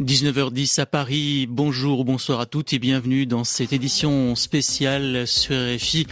19h10 0.00 0.80
à 0.80 0.86
Paris, 0.86 1.46
bonjour, 1.46 2.06
bonsoir 2.06 2.40
à 2.40 2.46
toutes 2.46 2.72
et 2.72 2.78
bienvenue 2.78 3.26
dans 3.26 3.44
cette 3.44 3.74
édition 3.74 4.34
spéciale 4.34 5.26
sur 5.26 5.54
RFI 5.54 6.06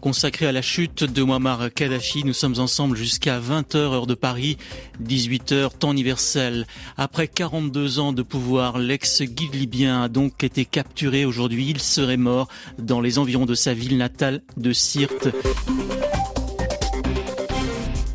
consacrée 0.00 0.46
à 0.46 0.52
la 0.52 0.62
chute 0.62 1.04
de 1.04 1.22
Muammar 1.22 1.68
Kadhafi. 1.74 2.24
Nous 2.24 2.32
sommes 2.32 2.58
ensemble 2.58 2.96
jusqu'à 2.96 3.38
20h 3.38 3.76
heure 3.76 4.06
de 4.06 4.14
Paris, 4.14 4.56
18h 5.02 5.76
temps 5.76 5.92
universel. 5.92 6.66
Après 6.96 7.28
42 7.28 7.98
ans 7.98 8.14
de 8.14 8.22
pouvoir, 8.22 8.78
l'ex-guide 8.78 9.54
libyen 9.54 10.04
a 10.04 10.08
donc 10.08 10.42
été 10.42 10.64
capturé 10.64 11.26
aujourd'hui. 11.26 11.66
Il 11.68 11.80
serait 11.80 12.16
mort 12.16 12.48
dans 12.78 13.02
les 13.02 13.18
environs 13.18 13.44
de 13.44 13.54
sa 13.54 13.74
ville 13.74 13.98
natale 13.98 14.40
de 14.56 14.72
Sirte. 14.72 15.28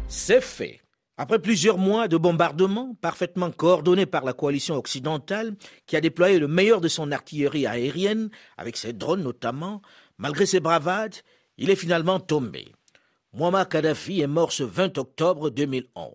C'est 0.08 0.42
fait. 0.42 0.80
Après 1.22 1.38
plusieurs 1.38 1.78
mois 1.78 2.08
de 2.08 2.16
bombardements 2.16 2.96
parfaitement 3.02 3.52
coordonnés 3.52 4.06
par 4.06 4.24
la 4.24 4.32
coalition 4.32 4.78
occidentale, 4.78 5.54
qui 5.86 5.98
a 5.98 6.02
déployé 6.02 6.40
le 6.40 6.48
meilleur 6.48 6.80
de 6.80 6.88
son 6.88 7.12
artillerie 7.12 7.68
aérienne, 7.68 8.30
avec 8.56 8.78
ses 8.78 8.94
drones 8.94 9.24
notamment, 9.24 9.82
malgré 10.18 10.46
ses 10.46 10.62
bravades, 10.62 11.18
il 11.58 11.72
est 11.72 11.76
finalement 11.76 12.22
tombé. 12.22 12.72
Muammar 13.34 13.68
Kadhafi 13.68 14.22
est 14.22 14.28
mort 14.28 14.54
ce 14.54 14.64
20 14.64 14.98
octobre 14.98 15.50
2011, 15.50 16.14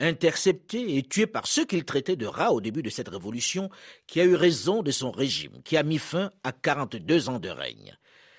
intercepté 0.00 0.96
et 0.96 1.02
tué 1.02 1.26
par 1.26 1.46
ceux 1.46 1.66
qu'il 1.66 1.84
traitait 1.84 2.16
de 2.16 2.24
rats 2.24 2.54
au 2.54 2.62
début 2.62 2.82
de 2.82 2.88
cette 2.88 3.10
révolution, 3.10 3.68
qui 4.06 4.22
a 4.22 4.24
eu 4.24 4.36
raison 4.36 4.82
de 4.82 4.90
son 4.90 5.10
régime, 5.10 5.60
qui 5.66 5.76
a 5.76 5.82
mis 5.82 5.98
fin 5.98 6.30
à 6.44 6.52
42 6.52 7.28
ans 7.28 7.40
de 7.40 7.50
règne. 7.50 7.94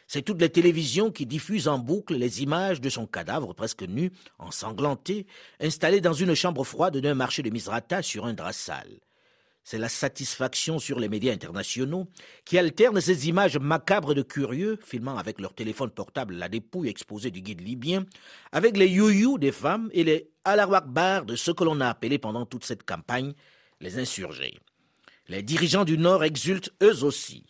C'est 0.08 0.22
toutes 0.22 0.42
les 0.42 0.50
télévisions 0.50 1.12
qui 1.12 1.26
diffusent 1.26 1.68
en 1.68 1.80
boucle 1.80 2.16
les 2.16 2.44
images 2.44 2.82
de 2.82 2.90
son 2.90 3.08
cadavre 3.08 3.54
presque 3.54 3.84
nu, 3.84 4.12
ensanglanté, 4.38 5.26
installé 5.60 6.02
dans 6.02 6.14
une 6.14 6.36
chambre 6.36 6.64
froide 6.64 6.98
d'un 6.98 7.16
marché 7.16 7.42
de 7.42 7.50
Misrata 7.50 8.02
sur 8.02 8.26
un 8.26 8.34
drap 8.34 8.54
sale. 8.54 9.00
C'est 9.64 9.80
la 9.80 9.90
satisfaction 9.90 10.78
sur 10.78 11.00
les 11.00 11.10
médias 11.10 11.34
internationaux 11.34 12.08
qui 12.46 12.60
alternent 12.60 13.02
ces 13.02 13.28
images 13.28 13.58
macabres 13.58 14.14
de 14.14 14.22
curieux, 14.22 14.78
filmant 14.86 15.18
avec 15.18 15.42
leur 15.42 15.56
téléphone 15.56 15.90
portable 15.90 16.36
la 16.36 16.50
dépouille 16.50 16.90
exposée 16.90 17.32
du 17.32 17.42
guide 17.42 17.62
libyen, 17.62 18.06
avec 18.52 18.78
les 18.78 18.88
you 18.88 19.40
des 19.40 19.52
femmes 19.52 19.90
et 19.92 20.04
les 20.04 20.30
alawakbar 20.44 21.26
de 21.26 21.36
ce 21.36 21.50
que 21.50 21.64
l'on 21.64 21.82
a 21.82 21.90
appelé 21.90 22.20
pendant 22.20 22.46
toute 22.46 22.64
cette 22.64 22.84
campagne 22.84 23.34
les 23.82 23.98
insurgés. 23.98 24.60
Les 25.30 25.42
dirigeants 25.42 25.84
du 25.84 25.98
Nord 25.98 26.24
exultent 26.24 26.72
eux 26.84 27.04
aussi. 27.04 27.48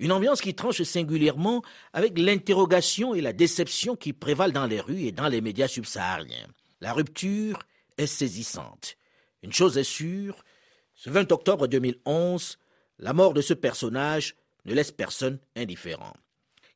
Une 0.00 0.12
ambiance 0.12 0.40
qui 0.40 0.54
tranche 0.54 0.82
singulièrement 0.82 1.62
avec 1.92 2.18
l'interrogation 2.18 3.14
et 3.14 3.20
la 3.20 3.34
déception 3.34 3.96
qui 3.96 4.14
prévalent 4.14 4.50
dans 4.50 4.66
les 4.66 4.80
rues 4.80 5.02
et 5.02 5.12
dans 5.12 5.28
les 5.28 5.42
médias 5.42 5.68
subsahariens. 5.68 6.46
La 6.80 6.94
rupture 6.94 7.58
est 7.98 8.06
saisissante. 8.06 8.96
Une 9.42 9.52
chose 9.52 9.76
est 9.76 9.84
sûre, 9.84 10.42
ce 10.94 11.10
20 11.10 11.30
octobre 11.32 11.66
2011, 11.66 12.58
la 12.98 13.12
mort 13.12 13.34
de 13.34 13.42
ce 13.42 13.52
personnage 13.52 14.36
ne 14.64 14.72
laisse 14.72 14.90
personne 14.90 15.38
indifférent. 15.54 16.14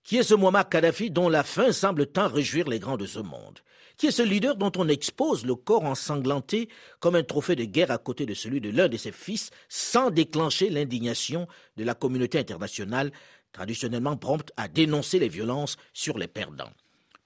Qui 0.03 0.19
est 0.19 0.23
ce 0.23 0.35
Muammar 0.35 0.69
Kadhafi 0.69 1.11
dont 1.11 1.31
la 1.31 1.45
fin 1.45 1.73
semble 1.73 2.07
tant 2.07 2.29
réjouir 2.29 2.69
les 2.69 2.79
grands 2.79 2.99
de 2.99 3.07
ce 3.07 3.21
monde? 3.21 3.61
Qui 3.97 4.07
est 4.09 4.13
ce 4.13 4.23
leader 4.23 4.57
dont 4.57 4.73
on 4.77 4.89
expose 4.89 5.47
le 5.47 5.55
corps 5.55 5.85
ensanglanté 5.85 6.69
comme 6.99 7.15
un 7.15 7.23
trophée 7.23 7.55
de 7.55 7.65
guerre 7.65 7.93
à 7.93 7.99
côté 7.99 8.27
de 8.27 8.35
celui 8.35 8.61
de 8.61 8.71
l'un 8.71 8.89
de 8.89 8.97
ses 8.97 9.13
fils 9.13 9.51
sans 9.69 10.11
déclencher 10.11 10.69
l'indignation 10.69 11.47
de 11.77 11.85
la 11.85 11.95
communauté 11.95 12.39
internationale 12.39 13.13
traditionnellement 13.53 14.17
prompte 14.17 14.53
à 14.57 14.67
dénoncer 14.67 15.19
les 15.19 15.29
violences 15.29 15.77
sur 15.93 16.19
les 16.19 16.27
perdants? 16.27 16.73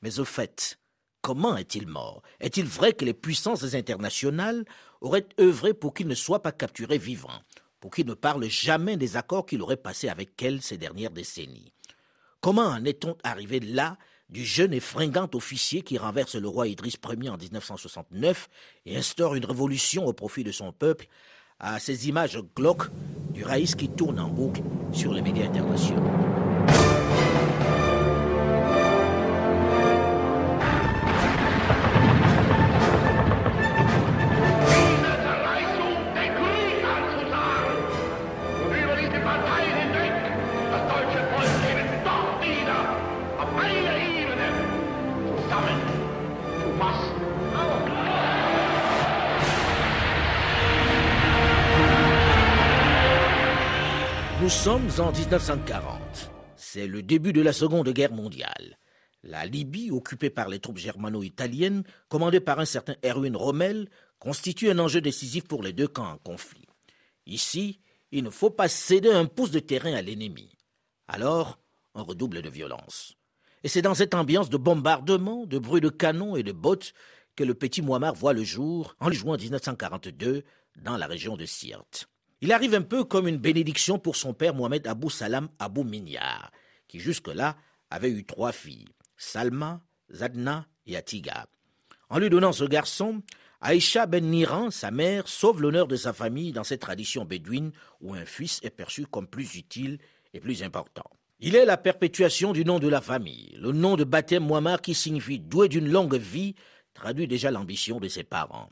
Mais 0.03 0.19
au 0.21 0.25
fait, 0.25 0.79
comment 1.23 1.57
est-il 1.57 1.87
mort? 1.87 2.23
Est-il 2.39 2.67
vrai 2.67 2.93
que 2.93 3.05
les 3.05 3.15
puissances 3.15 3.75
internationales 3.75 4.65
auraient 5.01 5.29
œuvré 5.41 5.73
pour 5.73 5.95
qu'il 5.95 6.07
ne 6.07 6.15
soit 6.15 6.43
pas 6.43 6.53
capturé 6.53 6.99
vivant, 6.99 7.43
pour 7.81 7.91
qu'il 7.91 8.07
ne 8.07 8.15
parle 8.15 8.45
jamais 8.45 8.97
des 8.99 9.17
accords 9.17 9.47
qu'il 9.47 9.63
aurait 9.63 9.77
passés 9.79 10.09
avec 10.09 10.41
elles 10.43 10.61
ces 10.61 10.77
dernières 10.77 11.11
décennies? 11.11 11.73
Comment 12.41 12.67
en 12.67 12.85
est-on 12.85 13.17
arrivé 13.25 13.59
là 13.59 13.97
du 14.29 14.45
jeune 14.45 14.73
et 14.73 14.81
fringant 14.81 15.29
officier 15.35 15.83
qui 15.83 15.99
renverse 15.99 16.35
le 16.35 16.49
roi 16.49 16.69
Idriss 16.69 16.99
Ier 17.09 17.31
en 17.31 17.37
1969 17.37 18.49
et 18.87 18.97
instaure 18.97 19.35
une 19.35 19.45
révolution 19.45 20.07
au 20.07 20.13
profit 20.13 20.45
de 20.45 20.53
son 20.53 20.73
peuple 20.73 21.07
à 21.61 21.79
ces 21.79 22.09
images 22.09 22.41
glauques 22.55 22.91
du 23.33 23.45
raïs 23.45 23.75
qui 23.75 23.89
tourne 23.89 24.21
en 24.21 24.29
boucle 24.29 24.63
sur 24.93 25.13
les 25.13 25.23
médias 25.23 25.47
internationaux 25.47 26.48
en 55.09 55.13
1940. 55.13 56.31
C'est 56.55 56.87
le 56.87 57.03
début 57.03 57.33
de 57.33 57.41
la 57.41 57.55
Seconde 57.55 57.89
Guerre 57.89 58.13
mondiale. 58.13 58.79
La 59.23 59.47
Libye, 59.47 59.91
occupée 59.91 60.29
par 60.29 60.51
les 60.51 60.59
troupes 60.59 60.77
germano-italiennes, 60.77 61.83
commandées 62.11 62.41
par 62.41 62.61
un 62.61 62.67
certain 62.67 62.95
Erwin 63.03 63.35
Rommel, 63.35 63.89
constitue 64.19 64.69
un 64.69 64.79
enjeu 64.79 65.01
décisif 65.01 65.45
pour 65.45 65.63
les 65.63 65.73
deux 65.73 65.89
camps 65.89 66.11
en 66.11 66.19
conflit. 66.19 66.67
Ici, 67.25 67.81
il 68.13 68.23
ne 68.23 68.29
faut 68.29 68.51
pas 68.51 68.69
céder 68.69 69.11
un 69.11 69.25
pouce 69.25 69.51
de 69.51 69.61
terrain 69.61 69.95
à 69.95 70.03
l'ennemi. 70.03 70.51
Alors, 71.07 71.59
on 71.95 72.05
redouble 72.05 72.43
de 72.43 72.51
violence. 72.51 73.15
Et 73.65 73.69
c'est 73.69 73.81
dans 73.81 73.95
cette 73.95 74.15
ambiance 74.15 74.51
de 74.51 74.59
bombardement, 74.59 75.47
de 75.47 75.59
bruit 75.59 75.81
de 75.81 75.89
canons 75.89 76.37
et 76.37 76.43
de 76.43 76.53
bottes 76.53 76.93
que 77.35 77.45
le 77.45 77.55
petit 77.55 77.81
Muammar 77.81 78.15
voit 78.15 78.35
le 78.35 78.45
jour 78.45 78.95
en 79.01 79.11
juin 79.11 79.39
1942 79.39 80.45
dans 80.83 80.99
la 80.99 81.07
région 81.07 81.39
de 81.39 81.47
Sirte. 81.47 82.11
Il 82.41 82.53
arrive 82.53 82.75
un 82.75 82.83
peu 82.83 83.03
comme 83.03 83.27
une 83.27 83.39
bénédiction 83.39 83.99
pour 83.99 84.15
son 84.15 84.33
père 84.33 84.55
Mohamed 84.55 84.87
Abou 84.87 85.11
Salam 85.11 85.49
Abou 85.59 85.83
Minyar, 85.83 86.53
qui 86.87 87.01
jusque-là 87.01 87.57
avait 87.91 88.11
eu 88.11 88.25
trois 88.25 88.53
filles, 88.53 88.87
Salma, 89.17 89.81
Zadna 90.13 90.67
et 90.87 90.97
Atiga. 90.97 91.47
En 92.09 92.19
lui 92.19 92.31
donnant 92.31 92.53
ce 92.53 92.65
garçon, 92.65 93.23
Aïcha 93.61 94.07
Ben 94.07 94.25
Niran, 94.25 94.71
sa 94.71 94.93
mère, 94.93 95.27
sauve 95.27 95.63
l'honneur 95.63 95.89
de 95.89 95.97
sa 95.97 96.13
famille 96.13 96.53
dans 96.53 96.63
cette 96.63 96.81
tradition 96.81 97.25
bédouine 97.25 97.73
où 98.01 98.15
un 98.15 98.25
fils 98.25 98.61
est 98.63 98.71
perçu 98.71 99.05
comme 99.07 99.27
plus 99.27 99.57
utile 99.57 99.99
et 100.33 100.39
plus 100.39 100.63
important. 100.63 101.11
Il 101.41 101.57
est 101.57 101.65
la 101.65 101.77
perpétuation 101.77 102.53
du 102.53 102.65
nom 102.65 102.79
de 102.79 102.89
la 102.89 103.01
famille. 103.01 103.57
Le 103.59 103.73
nom 103.73 103.97
de 103.97 104.05
baptême 104.05 104.47
Muammar 104.47 104.81
qui 104.81 104.95
signifie 104.95 105.41
doué 105.41 105.69
d'une 105.69 105.91
longue 105.91 106.17
vie 106.17 106.55
traduit 106.95 107.27
déjà 107.27 107.51
l'ambition 107.51 107.99
de 107.99 108.09
ses 108.09 108.25
parents 108.25 108.71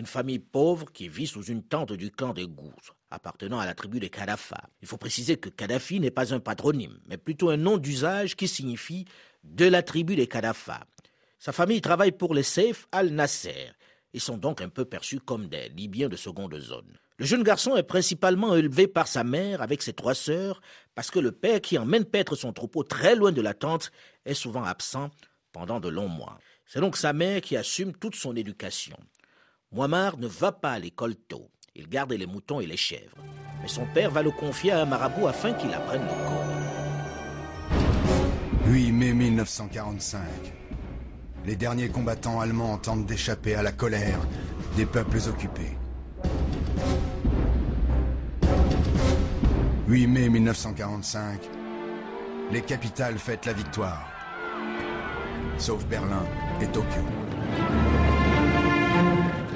une 0.00 0.06
famille 0.06 0.38
pauvre 0.38 0.90
qui 0.92 1.08
vit 1.08 1.26
sous 1.26 1.44
une 1.44 1.62
tente 1.62 1.92
du 1.92 2.10
clan 2.10 2.32
des 2.32 2.46
Gouz, 2.46 2.72
appartenant 3.10 3.60
à 3.60 3.66
la 3.66 3.74
tribu 3.74 4.00
des 4.00 4.08
Kadhafa. 4.08 4.70
Il 4.80 4.88
faut 4.88 4.96
préciser 4.96 5.36
que 5.36 5.50
Kadhafi 5.50 6.00
n'est 6.00 6.10
pas 6.10 6.32
un 6.32 6.40
patronyme, 6.40 6.98
mais 7.06 7.18
plutôt 7.18 7.50
un 7.50 7.58
nom 7.58 7.76
d'usage 7.76 8.34
qui 8.34 8.48
signifie 8.48 9.04
de 9.44 9.66
la 9.66 9.82
tribu 9.82 10.16
des 10.16 10.26
Kadhafa. 10.26 10.86
Sa 11.38 11.52
famille 11.52 11.82
travaille 11.82 12.12
pour 12.12 12.32
les 12.32 12.42
Seif 12.42 12.88
al-Nasser 12.92 13.72
et 14.14 14.18
sont 14.18 14.38
donc 14.38 14.62
un 14.62 14.70
peu 14.70 14.86
perçus 14.86 15.20
comme 15.20 15.48
des 15.48 15.68
Libyens 15.68 16.08
de 16.08 16.16
seconde 16.16 16.58
zone. 16.58 16.98
Le 17.18 17.26
jeune 17.26 17.42
garçon 17.42 17.76
est 17.76 17.82
principalement 17.82 18.56
élevé 18.56 18.86
par 18.86 19.06
sa 19.06 19.22
mère 19.22 19.60
avec 19.60 19.82
ses 19.82 19.92
trois 19.92 20.14
sœurs 20.14 20.62
parce 20.94 21.10
que 21.10 21.18
le 21.18 21.32
père 21.32 21.60
qui 21.60 21.76
emmène 21.76 22.06
paître 22.06 22.36
son 22.36 22.54
troupeau 22.54 22.84
très 22.84 23.16
loin 23.16 23.32
de 23.32 23.42
la 23.42 23.52
tente 23.52 23.92
est 24.24 24.32
souvent 24.32 24.64
absent 24.64 25.10
pendant 25.52 25.78
de 25.78 25.90
longs 25.90 26.08
mois. 26.08 26.38
C'est 26.64 26.80
donc 26.80 26.96
sa 26.96 27.12
mère 27.12 27.42
qui 27.42 27.58
assume 27.58 27.92
toute 27.92 28.14
son 28.14 28.34
éducation. 28.34 28.96
Muammar 29.72 30.18
ne 30.18 30.26
va 30.26 30.50
pas 30.50 30.72
à 30.72 30.78
l'école 30.80 31.14
tôt. 31.14 31.48
Il 31.76 31.88
garde 31.88 32.12
les 32.12 32.26
moutons 32.26 32.58
et 32.60 32.66
les 32.66 32.76
chèvres. 32.76 33.16
Mais 33.62 33.68
son 33.68 33.86
père 33.94 34.10
va 34.10 34.20
le 34.20 34.32
confier 34.32 34.72
à 34.72 34.80
un 34.80 34.84
marabout 34.84 35.28
afin 35.28 35.52
qu'il 35.52 35.72
apprenne 35.72 36.02
le 36.02 36.08
corps. 36.08 36.44
8 38.66 38.92
mai 38.92 39.12
1945. 39.12 40.22
Les 41.46 41.54
derniers 41.54 41.88
combattants 41.88 42.40
allemands 42.40 42.78
tentent 42.78 43.06
d'échapper 43.06 43.54
à 43.54 43.62
la 43.62 43.70
colère 43.70 44.18
des 44.76 44.86
peuples 44.86 45.20
occupés. 45.28 45.76
8 49.86 50.06
mai 50.08 50.28
1945. 50.30 51.48
Les 52.50 52.62
capitales 52.62 53.18
fêtent 53.18 53.46
la 53.46 53.52
victoire. 53.52 54.08
Sauf 55.58 55.86
Berlin 55.86 56.24
et 56.60 56.66
Tokyo. 56.66 57.02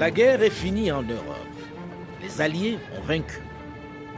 La 0.00 0.10
guerre 0.10 0.42
est 0.42 0.50
finie 0.50 0.90
en 0.90 1.04
Europe. 1.04 1.36
Les 2.20 2.40
Alliés 2.40 2.78
ont 2.98 3.06
vaincu. 3.06 3.38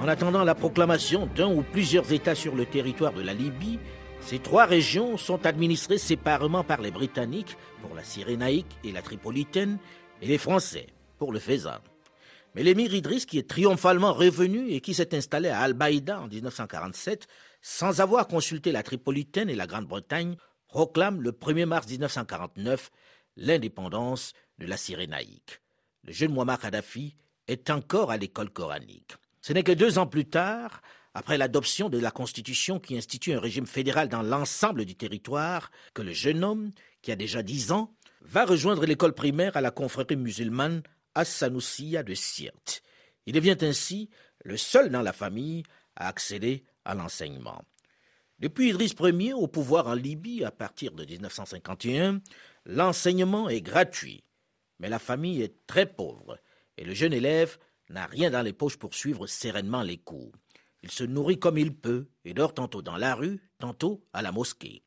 En 0.00 0.08
attendant 0.08 0.42
la 0.42 0.54
proclamation 0.54 1.26
d'un 1.36 1.54
ou 1.54 1.62
plusieurs 1.62 2.10
États 2.12 2.34
sur 2.34 2.54
le 2.54 2.64
territoire 2.64 3.12
de 3.12 3.20
la 3.20 3.34
Libye, 3.34 3.78
ces 4.20 4.38
trois 4.38 4.64
régions 4.64 5.18
sont 5.18 5.44
administrées 5.44 5.98
séparément 5.98 6.64
par 6.64 6.80
les 6.80 6.90
Britanniques 6.90 7.58
pour 7.82 7.94
la 7.94 8.04
Cyrénaïque 8.04 8.78
et 8.84 8.92
la 8.92 9.02
Tripolitaine 9.02 9.76
et 10.22 10.26
les 10.26 10.38
Français 10.38 10.86
pour 11.18 11.30
le 11.30 11.38
Fezzan. 11.38 11.80
Mais 12.54 12.62
l'émir 12.62 12.94
Idriss, 12.94 13.26
qui 13.26 13.38
est 13.38 13.48
triomphalement 13.48 14.14
revenu 14.14 14.70
et 14.70 14.80
qui 14.80 14.94
s'est 14.94 15.14
installé 15.14 15.50
à 15.50 15.60
Al-Baïda 15.60 16.22
en 16.22 16.26
1947, 16.28 17.28
sans 17.60 18.00
avoir 18.00 18.28
consulté 18.28 18.72
la 18.72 18.82
Tripolitaine 18.82 19.50
et 19.50 19.54
la 19.54 19.66
Grande-Bretagne, 19.66 20.36
proclame 20.68 21.20
le 21.20 21.32
1er 21.32 21.66
mars 21.66 21.86
1949 21.86 22.90
l'indépendance 23.36 24.32
de 24.58 24.66
la 24.66 24.78
Cyrénaïque. 24.78 25.60
Le 26.06 26.12
jeune 26.12 26.32
Muammar 26.32 26.60
Kadhafi 26.60 27.16
est 27.48 27.68
encore 27.68 28.12
à 28.12 28.16
l'école 28.16 28.50
coranique. 28.50 29.14
Ce 29.42 29.52
n'est 29.52 29.64
que 29.64 29.72
deux 29.72 29.98
ans 29.98 30.06
plus 30.06 30.24
tard, 30.24 30.80
après 31.14 31.36
l'adoption 31.36 31.88
de 31.88 31.98
la 31.98 32.12
Constitution 32.12 32.78
qui 32.78 32.96
institue 32.96 33.32
un 33.32 33.40
régime 33.40 33.66
fédéral 33.66 34.08
dans 34.08 34.22
l'ensemble 34.22 34.84
du 34.84 34.94
territoire, 34.94 35.72
que 35.94 36.02
le 36.02 36.12
jeune 36.12 36.44
homme, 36.44 36.70
qui 37.02 37.10
a 37.10 37.16
déjà 37.16 37.42
dix 37.42 37.72
ans, 37.72 37.92
va 38.20 38.44
rejoindre 38.44 38.86
l'école 38.86 39.14
primaire 39.14 39.56
à 39.56 39.60
la 39.60 39.72
confrérie 39.72 40.16
musulmane 40.16 40.82
As-Sanoussia 41.16 42.04
de 42.04 42.14
Sirte. 42.14 42.82
Il 43.26 43.32
devient 43.32 43.58
ainsi 43.62 44.08
le 44.44 44.56
seul 44.56 44.90
dans 44.90 45.02
la 45.02 45.12
famille 45.12 45.64
à 45.96 46.06
accéder 46.06 46.64
à 46.84 46.94
l'enseignement. 46.94 47.62
Depuis 48.38 48.68
Idriss 48.68 48.94
Ier 49.00 49.32
au 49.32 49.48
pouvoir 49.48 49.88
en 49.88 49.94
Libye 49.94 50.44
à 50.44 50.52
partir 50.52 50.92
de 50.92 51.04
1951, 51.04 52.20
l'enseignement 52.66 53.48
est 53.48 53.62
gratuit, 53.62 54.22
mais 54.78 54.88
la 54.88 54.98
famille 54.98 55.42
est 55.42 55.66
très 55.66 55.86
pauvre 55.86 56.38
et 56.76 56.84
le 56.84 56.94
jeune 56.94 57.12
élève 57.12 57.58
n'a 57.88 58.06
rien 58.06 58.30
dans 58.30 58.42
les 58.42 58.52
poches 58.52 58.76
pour 58.76 58.94
suivre 58.94 59.26
sereinement 59.26 59.82
les 59.82 59.98
cours. 59.98 60.32
Il 60.82 60.90
se 60.90 61.04
nourrit 61.04 61.38
comme 61.38 61.58
il 61.58 61.74
peut 61.74 62.08
et 62.24 62.34
dort 62.34 62.54
tantôt 62.54 62.82
dans 62.82 62.96
la 62.96 63.14
rue, 63.14 63.40
tantôt 63.58 64.04
à 64.12 64.22
la 64.22 64.32
mosquée. 64.32 64.82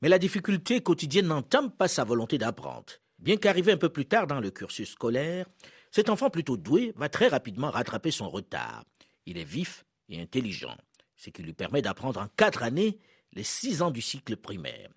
Mais 0.00 0.08
la 0.08 0.18
difficulté 0.18 0.82
quotidienne 0.82 1.26
n'entame 1.26 1.70
pas 1.70 1.88
sa 1.88 2.04
volonté 2.04 2.38
d'apprendre. 2.38 2.92
Bien 3.18 3.36
qu'arrivé 3.36 3.72
un 3.72 3.76
peu 3.76 3.88
plus 3.88 4.06
tard 4.06 4.26
dans 4.26 4.40
le 4.40 4.50
cursus 4.50 4.90
scolaire, 4.90 5.46
cet 5.90 6.08
enfant 6.08 6.30
plutôt 6.30 6.56
doué 6.56 6.92
va 6.96 7.08
très 7.08 7.28
rapidement 7.28 7.70
rattraper 7.70 8.10
son 8.10 8.28
retard. 8.28 8.84
Il 9.26 9.38
est 9.38 9.44
vif 9.44 9.84
et 10.08 10.20
intelligent, 10.20 10.76
ce 11.16 11.30
qui 11.30 11.42
lui 11.42 11.52
permet 11.52 11.82
d'apprendre 11.82 12.20
en 12.20 12.28
quatre 12.36 12.62
années 12.62 12.98
les 13.32 13.44
six 13.44 13.82
ans 13.82 13.90
du 13.90 14.02
cycle 14.02 14.36
primaire. 14.36 14.90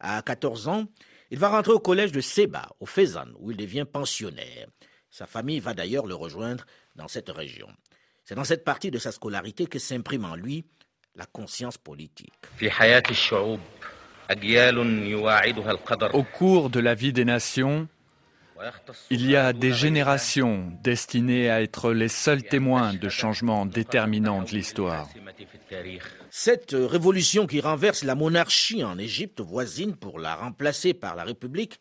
À 0.00 0.20
14 0.22 0.68
ans, 0.68 0.86
il 1.32 1.38
va 1.38 1.48
rentrer 1.48 1.72
au 1.72 1.80
collège 1.80 2.12
de 2.12 2.20
Seba, 2.20 2.68
au 2.78 2.84
Fezzan, 2.84 3.28
où 3.38 3.50
il 3.50 3.56
devient 3.56 3.86
pensionnaire. 3.90 4.66
Sa 5.10 5.26
famille 5.26 5.60
va 5.60 5.72
d'ailleurs 5.72 6.04
le 6.04 6.14
rejoindre 6.14 6.66
dans 6.94 7.08
cette 7.08 7.30
région. 7.30 7.68
C'est 8.22 8.34
dans 8.34 8.44
cette 8.44 8.64
partie 8.64 8.90
de 8.90 8.98
sa 8.98 9.12
scolarité 9.12 9.64
que 9.64 9.78
s'imprime 9.78 10.26
en 10.26 10.36
lui 10.36 10.66
la 11.16 11.24
conscience 11.24 11.78
politique. 11.78 12.34
Au 16.12 16.22
cours 16.22 16.68
de 16.68 16.80
la 16.80 16.94
vie 16.94 17.14
des 17.14 17.24
nations, 17.24 17.88
il 19.10 19.28
y 19.28 19.36
a 19.36 19.52
des 19.52 19.72
générations 19.72 20.72
destinées 20.82 21.50
à 21.50 21.62
être 21.62 21.92
les 21.92 22.08
seuls 22.08 22.42
témoins 22.42 22.94
de 22.94 23.08
changements 23.08 23.66
déterminants 23.66 24.42
de 24.42 24.50
l'histoire. 24.50 25.08
Cette 26.30 26.72
révolution 26.72 27.46
qui 27.46 27.60
renverse 27.60 28.04
la 28.04 28.14
monarchie 28.14 28.84
en 28.84 28.98
Égypte 28.98 29.40
voisine 29.40 29.96
pour 29.96 30.18
la 30.18 30.34
remplacer 30.34 30.94
par 30.94 31.14
la 31.16 31.24
République 31.24 31.78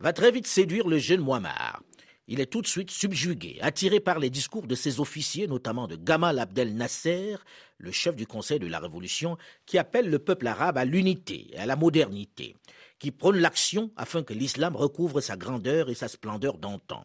va 0.00 0.12
très 0.12 0.30
vite 0.30 0.46
séduire 0.46 0.88
le 0.88 0.98
jeune 0.98 1.20
Muammar 1.20 1.82
il 2.28 2.40
est 2.40 2.46
tout 2.46 2.62
de 2.62 2.66
suite 2.66 2.90
subjugué, 2.90 3.58
attiré 3.60 3.98
par 3.98 4.18
les 4.18 4.30
discours 4.30 4.66
de 4.66 4.74
ses 4.74 5.00
officiers, 5.00 5.48
notamment 5.48 5.88
de 5.88 5.96
Gamal 5.96 6.38
Abdel 6.38 6.74
Nasser, 6.74 7.36
le 7.78 7.90
chef 7.90 8.14
du 8.14 8.26
Conseil 8.26 8.60
de 8.60 8.66
la 8.68 8.78
Révolution, 8.78 9.36
qui 9.66 9.76
appelle 9.76 10.08
le 10.08 10.18
peuple 10.18 10.46
arabe 10.46 10.78
à 10.78 10.84
l'unité 10.84 11.48
et 11.52 11.58
à 11.58 11.66
la 11.66 11.76
modernité, 11.76 12.56
qui 12.98 13.10
prône 13.10 13.38
l'action 13.38 13.90
afin 13.96 14.22
que 14.22 14.34
l'islam 14.34 14.76
recouvre 14.76 15.20
sa 15.20 15.36
grandeur 15.36 15.90
et 15.90 15.94
sa 15.94 16.08
splendeur 16.08 16.58
d'antan. 16.58 17.04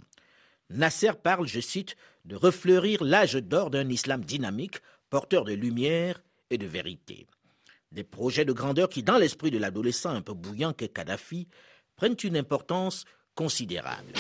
Nasser 0.70 1.14
parle, 1.14 1.48
je 1.48 1.60
cite, 1.60 1.96
de 2.26 2.36
refleurir 2.36 3.04
l'âge 3.04 3.36
d'or 3.36 3.72
d'un 3.72 3.90
islam 3.90 4.24
dynamique, 4.24 4.78
porteur 5.10 5.46
de 5.46 5.54
lumière 5.54 6.22
et 6.50 6.58
de 6.58 6.68
vérité. 6.68 7.26
Des 7.92 8.04
projets 8.04 8.46
de 8.46 8.54
grandeur 8.54 8.90
qui, 8.90 9.02
dans 9.02 9.18
l'esprit 9.18 9.50
de 9.50 9.58
l'adolescent 9.58 10.10
un 10.10 10.22
peu 10.22 10.34
bouillant 10.34 10.74
qu'est 10.74 10.90
Kadhafi, 10.90 11.48
prennent 11.96 12.18
une 12.24 12.38
importance 12.38 13.06
considérable. 13.34 14.14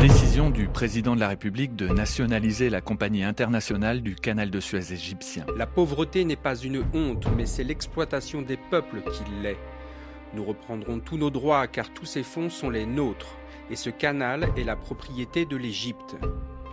Décision 0.00 0.50
du 0.50 0.68
président 0.68 1.14
de 1.14 1.20
la 1.20 1.28
République 1.28 1.76
de 1.76 1.88
nationaliser 1.88 2.70
la 2.70 2.80
compagnie 2.80 3.24
internationale 3.24 4.00
du 4.00 4.14
canal 4.14 4.50
de 4.50 4.60
Suez 4.60 4.92
égyptien. 4.92 5.44
La 5.56 5.66
pauvreté 5.66 6.24
n'est 6.24 6.36
pas 6.36 6.56
une 6.56 6.84
honte, 6.94 7.26
mais 7.36 7.46
c'est 7.46 7.64
l'exploitation 7.64 8.42
des 8.42 8.56
peuples 8.56 9.02
qui 9.12 9.22
l'est. 9.42 9.58
Nous 10.34 10.44
reprendrons 10.44 11.00
tous 11.00 11.16
nos 11.16 11.30
droits 11.30 11.66
car 11.66 11.92
tous 11.92 12.06
ces 12.06 12.22
fonds 12.22 12.50
sont 12.50 12.70
les 12.70 12.86
nôtres, 12.86 13.36
et 13.70 13.76
ce 13.76 13.90
canal 13.90 14.48
est 14.56 14.64
la 14.64 14.76
propriété 14.76 15.46
de 15.46 15.56
l'Égypte. 15.56 16.16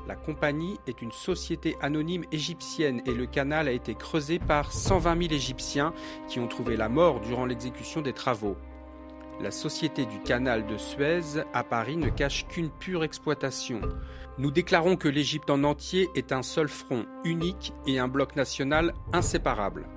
La 0.08 0.16
compagnie 0.16 0.80
est 0.86 1.02
une 1.02 1.12
société 1.12 1.76
anonyme 1.82 2.26
égyptienne 2.32 3.02
et 3.08 3.14
le 3.14 3.26
canal 3.26 3.68
a 3.68 3.72
été 3.72 3.96
creusé 3.96 4.38
par 4.38 4.72
120 4.72 5.22
000 5.24 5.34
Égyptiens 5.34 5.94
qui 6.28 6.40
ont 6.40 6.48
trouvé 6.48 6.78
la 6.78 6.90
mort 6.90 7.22
durant 7.22 7.46
l'exécution 7.46 8.02
des 8.02 8.14
travaux. 8.14 8.56
La 9.42 9.50
société 9.50 10.06
du 10.06 10.20
canal 10.22 10.68
de 10.68 10.78
Suez 10.78 11.44
à 11.54 11.64
Paris 11.64 11.98
ne 11.98 12.10
cache 12.10 12.48
qu'une 12.48 12.70
pure 12.70 13.04
exploitation. 13.04 13.82
Nous 14.38 14.52
déclarons 14.52 14.96
que 14.96 15.10
l'Égypte 15.10 15.50
en 15.50 15.64
entier 15.64 16.08
est 16.14 16.32
un 16.32 16.44
seul 16.44 16.68
front, 16.68 17.06
unique 17.24 17.74
et 17.88 17.98
un 17.98 18.08
bloc 18.08 18.36
national 18.36 18.94
inséparable. 19.12 19.88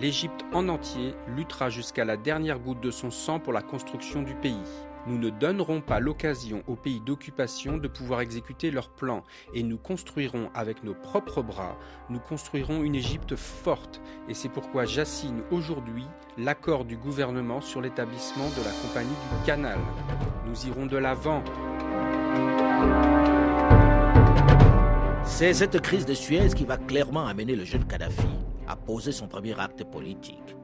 L'Égypte 0.00 0.44
en 0.52 0.68
entier 0.68 1.14
luttera 1.26 1.68
jusqu'à 1.68 2.04
la 2.04 2.16
dernière 2.16 2.60
goutte 2.60 2.80
de 2.80 2.92
son 2.92 3.10
sang 3.10 3.40
pour 3.40 3.52
la 3.52 3.62
construction 3.62 4.22
du 4.22 4.34
pays. 4.34 4.56
Nous 5.08 5.16
ne 5.16 5.30
donnerons 5.30 5.80
pas 5.80 6.00
l'occasion 6.00 6.62
aux 6.66 6.76
pays 6.76 7.00
d'occupation 7.00 7.78
de 7.78 7.88
pouvoir 7.88 8.20
exécuter 8.20 8.70
leurs 8.70 8.90
plans 8.90 9.24
et 9.54 9.62
nous 9.62 9.78
construirons 9.78 10.50
avec 10.54 10.84
nos 10.84 10.92
propres 10.92 11.40
bras, 11.40 11.78
nous 12.10 12.18
construirons 12.18 12.82
une 12.82 12.94
Égypte 12.94 13.34
forte 13.34 14.02
et 14.28 14.34
c'est 14.34 14.50
pourquoi 14.50 14.84
j'assigne 14.84 15.40
aujourd'hui 15.50 16.04
l'accord 16.36 16.84
du 16.84 16.98
gouvernement 16.98 17.62
sur 17.62 17.80
l'établissement 17.80 18.50
de 18.50 18.62
la 18.62 18.70
compagnie 18.82 19.08
du 19.08 19.46
canal. 19.46 19.78
Nous 20.46 20.66
irons 20.66 20.84
de 20.84 20.98
l'avant. 20.98 21.42
C'est 25.24 25.54
cette 25.54 25.80
crise 25.80 26.04
de 26.04 26.12
Suez 26.12 26.50
qui 26.54 26.66
va 26.66 26.76
clairement 26.76 27.26
amener 27.26 27.56
le 27.56 27.64
jeune 27.64 27.86
Kadhafi 27.86 28.28
à 28.66 28.76
poser 28.76 29.12
son 29.12 29.26
premier 29.26 29.58
acte 29.58 29.84
politique 29.84 30.54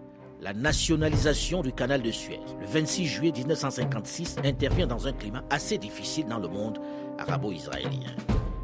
la 0.44 0.52
nationalisation 0.52 1.62
du 1.62 1.72
canal 1.72 2.02
de 2.02 2.10
Suez. 2.10 2.38
Le 2.60 2.66
26 2.66 3.06
juillet 3.06 3.32
1956 3.32 4.36
intervient 4.44 4.86
dans 4.86 5.06
un 5.06 5.12
climat 5.14 5.42
assez 5.48 5.78
difficile 5.78 6.26
dans 6.26 6.38
le 6.38 6.48
monde 6.48 6.78
arabo-israélien. 7.18 8.14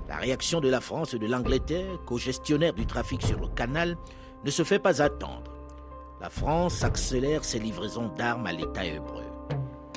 La 0.07 0.17
réaction 0.17 0.61
de 0.61 0.69
la 0.69 0.83
France 0.83 1.15
et 1.15 1.19
de 1.19 1.27
l'Angleterre, 1.27 1.99
co-gestionnaire 2.05 2.75
du 2.75 2.85
trafic 2.85 3.23
sur 3.23 3.41
le 3.41 3.49
canal, 3.49 3.97
ne 4.45 4.51
se 4.51 4.63
fait 4.63 4.79
pas 4.79 5.01
attendre. 5.01 5.51
La 6.21 6.29
France 6.29 6.85
accélère 6.85 7.47
ses 7.47 7.59
livraisons 7.59 8.09
d'armes 8.15 8.47
à 8.47 8.53
l'État 8.53 8.85
hébreu. 8.85 9.25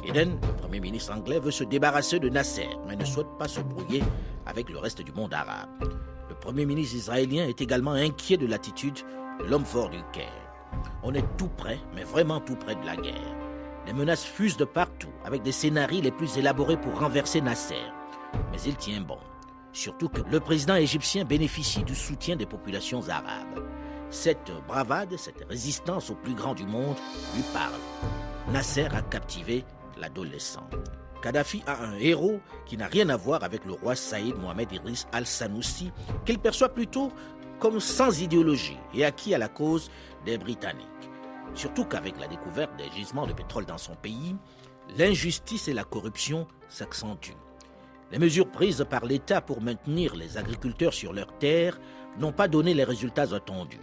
Eden, 0.08 0.40
le 0.42 0.62
Premier 0.62 0.80
ministre 0.80 1.14
anglais, 1.14 1.40
veut 1.40 1.52
se 1.52 1.66
débarrasser 1.66 2.18
de 2.18 2.30
Nasser, 2.30 2.70
mais 2.88 2.96
ne 2.96 3.04
souhaite 3.04 3.38
pas 3.38 3.50
se 3.50 3.60
brouiller 3.60 4.04
avec 4.46 4.70
le 4.70 4.80
reste 4.80 5.02
du 5.02 5.12
monde 5.12 5.34
arabe. 5.34 5.70
Le 6.30 6.36
Premier 6.36 6.66
ministre 6.66 6.96
israélien 6.96 7.46
est 7.46 7.60
également 7.60 7.92
inquiet 7.92 8.38
de 8.38 8.48
l'attitude 8.48 9.00
de 9.40 9.46
l'homme 9.46 9.66
fort 9.66 9.90
du 9.90 10.00
Caire. 10.14 10.43
On 11.04 11.14
est 11.14 11.38
tout 11.38 11.50
près, 11.50 11.80
mais 11.96 12.04
vraiment 12.04 12.40
tout 12.40 12.56
près 12.56 12.76
de 12.76 12.86
la 12.86 12.96
guerre. 12.96 13.36
Les 13.86 13.94
menaces 13.94 14.24
fusent 14.24 14.58
de 14.58 14.66
partout, 14.66 15.12
avec 15.26 15.42
des 15.42 15.52
scénarios 15.52 16.02
les 16.02 16.12
plus 16.12 16.38
élaborés 16.38 16.78
pour 16.78 17.00
renverser 17.00 17.42
Nasser. 17.42 17.84
Mais 18.52 18.62
il 18.66 18.76
tient 18.76 19.02
bon. 19.02 19.18
Surtout 19.74 20.08
que 20.08 20.22
le 20.30 20.40
président 20.40 20.76
égyptien 20.76 21.26
bénéficie 21.26 21.84
du 21.84 21.96
soutien 21.96 22.36
des 22.36 22.46
populations 22.46 23.10
arabes. 23.10 23.68
Cette 24.10 24.52
bravade, 24.68 25.18
cette 25.18 25.44
résistance 25.50 26.12
au 26.12 26.16
plus 26.16 26.36
grand 26.36 26.54
du 26.54 26.66
monde 26.66 26.96
lui 27.36 27.44
parle. 27.54 27.74
Nasser 28.52 28.86
a 28.86 29.02
captivé 29.02 29.66
l'adolescent. 29.98 30.68
Kadhafi 31.24 31.64
a 31.66 31.84
un 31.84 31.98
héros 31.98 32.40
qui 32.66 32.78
n'a 32.78 32.88
rien 32.88 33.10
à 33.10 33.18
voir 33.18 33.44
avec 33.44 33.66
le 33.66 33.74
roi 33.74 33.96
Saïd 33.96 34.36
Mohamed 34.36 34.72
Idriss 34.72 35.08
al-Sanoussi, 35.12 35.92
qu'il 36.26 36.38
perçoit 36.38 36.70
plutôt 36.70 37.12
comme 37.64 37.80
sans 37.80 38.22
idéologie 38.22 38.78
et 38.94 39.06
acquis 39.06 39.34
à 39.34 39.38
la 39.38 39.48
cause 39.48 39.90
des 40.26 40.38
Britanniques. 40.38 40.84
Surtout 41.56 41.86
qu'avec 41.86 42.20
la 42.20 42.28
découverte 42.28 42.76
des 42.76 42.92
gisements 42.92 43.26
de 43.26 43.32
pétrole 43.32 43.66
dans 43.66 43.78
son 43.78 43.96
pays, 43.96 44.36
l'injustice 44.98 45.70
et 45.70 45.74
la 45.74 45.86
corruption 45.86 46.46
s'accentuent. 46.68 47.38
Les 48.12 48.20
mesures 48.20 48.52
prises 48.52 48.86
par 48.90 49.06
l'État 49.06 49.40
pour 49.40 49.62
maintenir 49.62 50.14
les 50.14 50.38
agriculteurs 50.38 50.94
sur 50.94 51.14
leurs 51.14 51.38
terres 51.38 51.80
n'ont 52.20 52.34
pas 52.34 52.50
donné 52.50 52.74
les 52.74 52.84
résultats 52.84 53.34
attendus. 53.34 53.80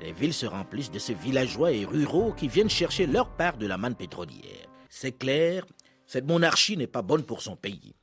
Les 0.00 0.12
villes 0.12 0.34
se 0.34 0.46
remplissent 0.46 0.90
de 0.90 0.98
ces 0.98 1.14
villageois 1.14 1.70
et 1.70 1.84
ruraux 1.84 2.32
qui 2.32 2.48
viennent 2.48 2.68
chercher 2.68 3.06
leur 3.06 3.30
part 3.30 3.58
de 3.58 3.68
la 3.68 3.78
manne 3.78 3.94
pétrolière. 3.94 4.66
C'est 4.88 5.16
clair, 5.16 5.64
cette 6.04 6.26
monarchie 6.26 6.76
n'est 6.76 6.88
pas 6.88 7.02
bonne 7.02 7.22
pour 7.22 7.42
son 7.42 7.54
pays. 7.54 7.94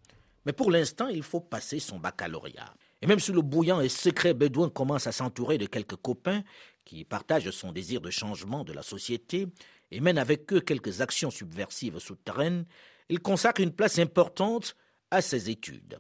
Mais 0.46 0.54
pour 0.54 0.72
l'instant, 0.72 1.10
il 1.10 1.22
faut 1.22 1.42
passer 1.42 1.80
son 1.80 2.00
baccalauréat. 2.00 2.74
Et 3.02 3.08
même 3.08 3.20
si 3.20 3.32
le 3.32 3.42
bouillant 3.42 3.82
et 3.82 3.90
secret 3.90 4.34
bédouin 4.34 4.70
commence 4.70 5.08
à 5.08 5.12
s'entourer 5.12 5.58
de 5.58 5.66
quelques 5.66 5.96
copains 5.96 6.44
qui 6.86 7.04
partagent 7.04 7.50
son 7.52 7.72
désir 7.72 8.02
de 8.02 8.10
changement 8.10 8.64
de 8.64 8.74
la 8.74 8.84
société 8.84 9.48
et 9.92 10.00
mènent 10.00 10.18
avec 10.18 10.52
eux 10.54 10.62
quelques 10.62 11.02
actions 11.02 11.32
subversives 11.32 12.00
souterraines, 12.00 12.66
il 13.10 13.20
consacre 13.20 13.62
une 13.62 13.74
place 13.74 14.00
importante 14.00 14.76
à 15.10 15.22
ses 15.22 15.50
études. 15.50 16.00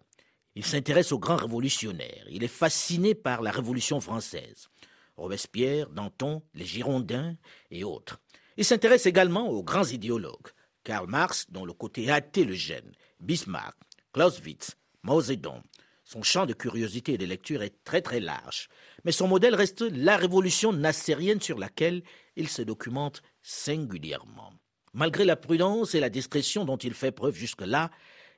Il 0.55 0.65
s'intéresse 0.65 1.11
aux 1.11 1.19
grands 1.19 1.37
révolutionnaires. 1.37 2.25
Il 2.29 2.43
est 2.43 2.47
fasciné 2.47 3.15
par 3.15 3.41
la 3.41 3.51
Révolution 3.51 3.99
française. 4.01 4.69
Robespierre, 5.17 5.89
Danton, 5.89 6.41
les 6.53 6.65
Girondins 6.65 7.35
et 7.69 7.83
autres. 7.83 8.19
Il 8.57 8.65
s'intéresse 8.65 9.05
également 9.05 9.49
aux 9.49 9.63
grands 9.63 9.85
idéologues. 9.85 10.49
Karl 10.83 11.07
Marx, 11.07 11.49
dont 11.51 11.65
le 11.65 11.73
côté 11.73 12.09
athée 12.11 12.43
le 12.43 12.53
gêne, 12.53 12.91
Bismarck, 13.19 13.77
Clausewitz, 14.13 14.75
Mao. 15.03 15.21
Son 16.11 16.23
champ 16.23 16.45
de 16.45 16.51
curiosité 16.51 17.13
et 17.13 17.17
de 17.17 17.25
lecture 17.25 17.63
est 17.63 17.85
très 17.85 18.01
très 18.01 18.19
large, 18.19 18.67
mais 19.05 19.13
son 19.13 19.29
modèle 19.29 19.55
reste 19.55 19.79
la 19.79 20.17
révolution 20.17 20.73
nassérienne 20.73 21.39
sur 21.39 21.57
laquelle 21.57 22.03
il 22.35 22.49
se 22.49 22.61
documente 22.61 23.21
singulièrement. 23.41 24.51
Malgré 24.93 25.23
la 25.23 25.37
prudence 25.37 25.95
et 25.95 26.01
la 26.01 26.09
discrétion 26.09 26.65
dont 26.65 26.75
il 26.75 26.93
fait 26.95 27.13
preuve 27.13 27.35
jusque-là, 27.35 27.91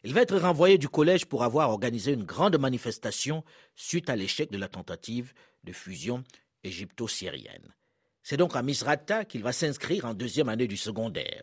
il 0.03 0.13
va 0.13 0.21
être 0.21 0.37
renvoyé 0.37 0.77
du 0.77 0.87
collège 0.87 1.25
pour 1.25 1.43
avoir 1.43 1.71
organisé 1.71 2.11
une 2.11 2.25
grande 2.25 2.59
manifestation 2.59 3.43
suite 3.75 4.07
à 4.07 4.15
l'échec 4.15 4.51
de 4.51 4.59
la 4.59 4.67
tentative 4.67 5.33
de 5.63 5.73
fusion 5.73 6.23
égypto-syrienne. 6.63 7.73
C'est 8.21 8.37
donc 8.37 8.55
à 8.55 8.61
Misrata 8.61 9.25
qu'il 9.25 9.41
va 9.41 9.51
s'inscrire 9.51 10.05
en 10.05 10.13
deuxième 10.13 10.49
année 10.49 10.67
du 10.67 10.77
secondaire. 10.77 11.41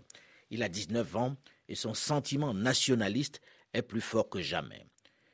Il 0.51 0.63
a 0.63 0.69
19 0.69 1.17
ans 1.17 1.37
et 1.67 1.75
son 1.75 1.93
sentiment 1.93 2.55
nationaliste 2.55 3.41
est 3.75 3.83
plus 3.83 4.01
fort 4.01 4.29
que 4.29 4.41
jamais. 4.41 4.87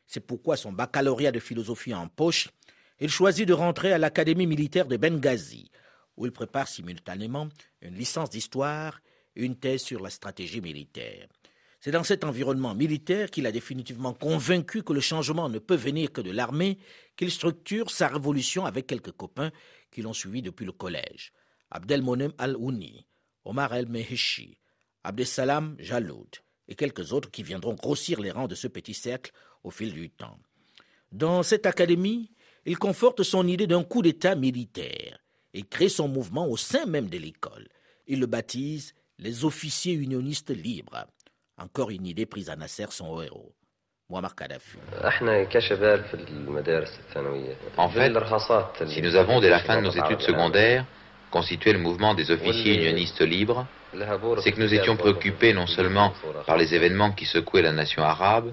C'est 0.06 0.26
pourquoi 0.26 0.56
son 0.56 0.72
baccalauréat 0.72 1.32
de 1.32 1.40
philosophie 1.40 1.94
en 1.94 2.08
poche, 2.08 2.48
il 3.00 3.10
choisit 3.10 3.46
de 3.46 3.52
rentrer 3.52 3.92
à 3.92 3.98
l'Académie 3.98 4.46
militaire 4.46 4.86
de 4.86 4.96
Benghazi, 4.96 5.70
où 6.16 6.26
il 6.26 6.32
prépare 6.32 6.68
simultanément 6.68 7.48
une 7.82 7.94
licence 7.94 8.30
d'histoire 8.30 9.00
et 9.34 9.44
une 9.44 9.56
thèse 9.56 9.82
sur 9.82 10.00
la 10.00 10.10
stratégie 10.10 10.60
militaire. 10.60 11.28
C'est 11.80 11.90
dans 11.90 12.04
cet 12.04 12.24
environnement 12.24 12.74
militaire 12.74 13.30
qu'il 13.30 13.46
a 13.46 13.52
définitivement 13.52 14.14
convaincu 14.14 14.82
que 14.82 14.92
le 14.92 15.00
changement 15.00 15.48
ne 15.48 15.58
peut 15.58 15.76
venir 15.76 16.10
que 16.10 16.20
de 16.20 16.30
l'armée 16.30 16.78
qu'il 17.16 17.30
structure 17.30 17.90
sa 17.90 18.08
révolution 18.08 18.64
avec 18.64 18.86
quelques 18.86 19.12
copains 19.12 19.52
qui 19.90 20.02
l'ont 20.02 20.14
suivi 20.14 20.42
depuis 20.42 20.64
le 20.64 20.72
collège. 20.72 21.32
Abdelmonem 21.70 22.32
Al-Ouni, 22.38 23.06
Omar 23.44 23.74
El-Mehishi, 23.74 24.58
Abdesalam 25.04 25.76
Jaloud 25.78 26.28
et 26.68 26.74
quelques 26.74 27.12
autres 27.12 27.30
qui 27.30 27.42
viendront 27.42 27.74
grossir 27.74 28.20
les 28.20 28.30
rangs 28.30 28.48
de 28.48 28.54
ce 28.54 28.66
petit 28.66 28.94
cercle 28.94 29.32
au 29.66 29.70
fil 29.70 29.92
du 29.92 30.08
temps. 30.08 30.38
Dans 31.10 31.42
cette 31.42 31.66
académie, 31.66 32.30
il 32.64 32.78
conforte 32.78 33.22
son 33.24 33.46
idée 33.48 33.66
d'un 33.66 33.82
coup 33.82 34.00
d'État 34.00 34.36
militaire 34.36 35.18
et 35.52 35.62
crée 35.62 35.88
son 35.88 36.08
mouvement 36.08 36.46
au 36.46 36.56
sein 36.56 36.86
même 36.86 37.08
de 37.08 37.18
l'école. 37.18 37.66
Il 38.06 38.20
le 38.20 38.26
baptise 38.26 38.94
les 39.18 39.44
officiers 39.44 39.94
unionistes 39.94 40.50
libres. 40.50 41.06
Encore 41.58 41.90
une 41.90 42.06
idée 42.06 42.26
prise 42.26 42.48
à 42.48 42.56
Nasser, 42.56 42.86
son 42.90 43.20
héros. 43.20 43.54
En 44.08 44.22
fait, 47.88 48.12
si 48.86 49.02
nous 49.02 49.16
avons 49.16 49.40
dès 49.40 49.48
la 49.48 49.58
fin 49.60 49.78
de 49.78 49.86
nos 49.86 49.90
études 49.90 50.20
secondaires 50.20 50.86
constitué 51.30 51.72
le 51.72 51.78
mouvement 51.78 52.14
des 52.14 52.30
officiers 52.30 52.74
unionistes 52.74 53.20
libres, 53.20 53.66
c'est 54.42 54.52
que 54.52 54.60
nous 54.60 54.72
étions 54.74 54.96
préoccupés 54.96 55.52
non 55.52 55.66
seulement 55.66 56.12
par 56.46 56.56
les 56.56 56.74
événements 56.74 57.12
qui 57.12 57.24
secouaient 57.24 57.62
la 57.62 57.72
nation 57.72 58.02
arabe, 58.02 58.52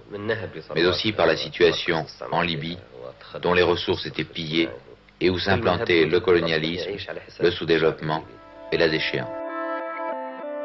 mais 0.76 0.86
aussi 0.86 1.12
par 1.12 1.26
la 1.26 1.36
situation 1.36 2.06
en 2.32 2.42
Libye, 2.42 2.78
dont 3.42 3.54
les 3.54 3.64
ressources 3.64 4.06
étaient 4.06 4.24
pillées 4.24 4.70
et 5.20 5.30
où 5.30 5.40
s'implantait 5.40 6.06
le 6.06 6.20
colonialisme, 6.20 6.90
le 7.40 7.52
sous-développement 7.52 8.24
et 8.72 8.78
la 8.78 8.90
déchéance. 8.90 9.30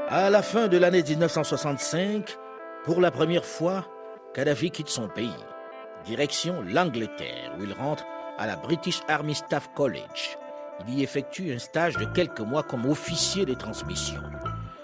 À 0.08 0.30
la 0.30 0.42
fin 0.42 0.68
de 0.68 0.78
l'année 0.78 1.02
1965, 1.02 2.36
pour 2.84 3.00
la 3.00 3.10
première 3.10 3.44
fois, 3.44 3.86
Kadhafi 4.32 4.70
quitte 4.70 4.88
son 4.88 5.08
pays. 5.08 5.28
Direction 6.06 6.62
l'Angleterre, 6.66 7.52
où 7.58 7.64
il 7.64 7.72
rentre 7.74 8.04
à 8.38 8.46
la 8.46 8.56
British 8.56 9.00
Army 9.08 9.34
Staff 9.34 9.68
College. 9.74 10.38
Il 10.86 10.94
y 10.94 11.02
effectue 11.02 11.52
un 11.52 11.58
stage 11.58 11.96
de 11.96 12.04
quelques 12.04 12.40
mois 12.40 12.62
comme 12.62 12.86
officier 12.86 13.44
des 13.44 13.56
transmissions. 13.56 14.22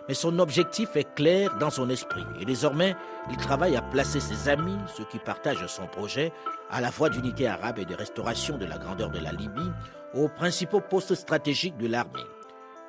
Mais 0.08 0.14
son 0.14 0.38
objectif 0.38 0.96
est 0.96 1.14
clair 1.14 1.56
dans 1.58 1.70
son 1.70 1.88
esprit 1.88 2.24
et 2.40 2.44
désormais, 2.44 2.94
il 3.30 3.36
travaille 3.36 3.76
à 3.76 3.82
placer 3.82 4.20
ses 4.20 4.48
amis, 4.48 4.76
ceux 4.94 5.04
qui 5.04 5.18
partagent 5.18 5.66
son 5.66 5.86
projet, 5.86 6.32
à 6.70 6.80
la 6.80 6.90
fois 6.90 7.08
d'unité 7.08 7.46
arabe 7.46 7.78
et 7.78 7.84
de 7.86 7.94
restauration 7.94 8.58
de 8.58 8.66
la 8.66 8.76
grandeur 8.76 9.10
de 9.10 9.18
la 9.18 9.32
Libye, 9.32 9.72
aux 10.12 10.28
principaux 10.28 10.80
postes 10.80 11.14
stratégiques 11.14 11.78
de 11.78 11.86
l'armée. 11.86 12.20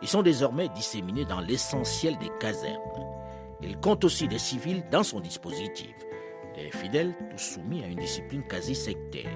Ils 0.02 0.10
sont 0.10 0.24
désormais 0.24 0.68
disséminés 0.70 1.26
dans 1.26 1.40
l'essentiel 1.40 2.18
des 2.18 2.32
casernes. 2.40 2.82
Il 3.62 3.78
compte 3.78 4.04
aussi 4.04 4.28
des 4.28 4.40
civils 4.40 4.84
dans 4.92 5.04
son 5.04 5.22
dispositif. 5.22 5.96
Des 6.56 6.72
fidèles, 6.72 7.16
tous 7.32 7.38
soumis 7.38 7.84
à 7.84 7.88
une 7.88 8.00
discipline 8.00 8.44
quasi 8.44 8.76
sectaire, 8.76 9.32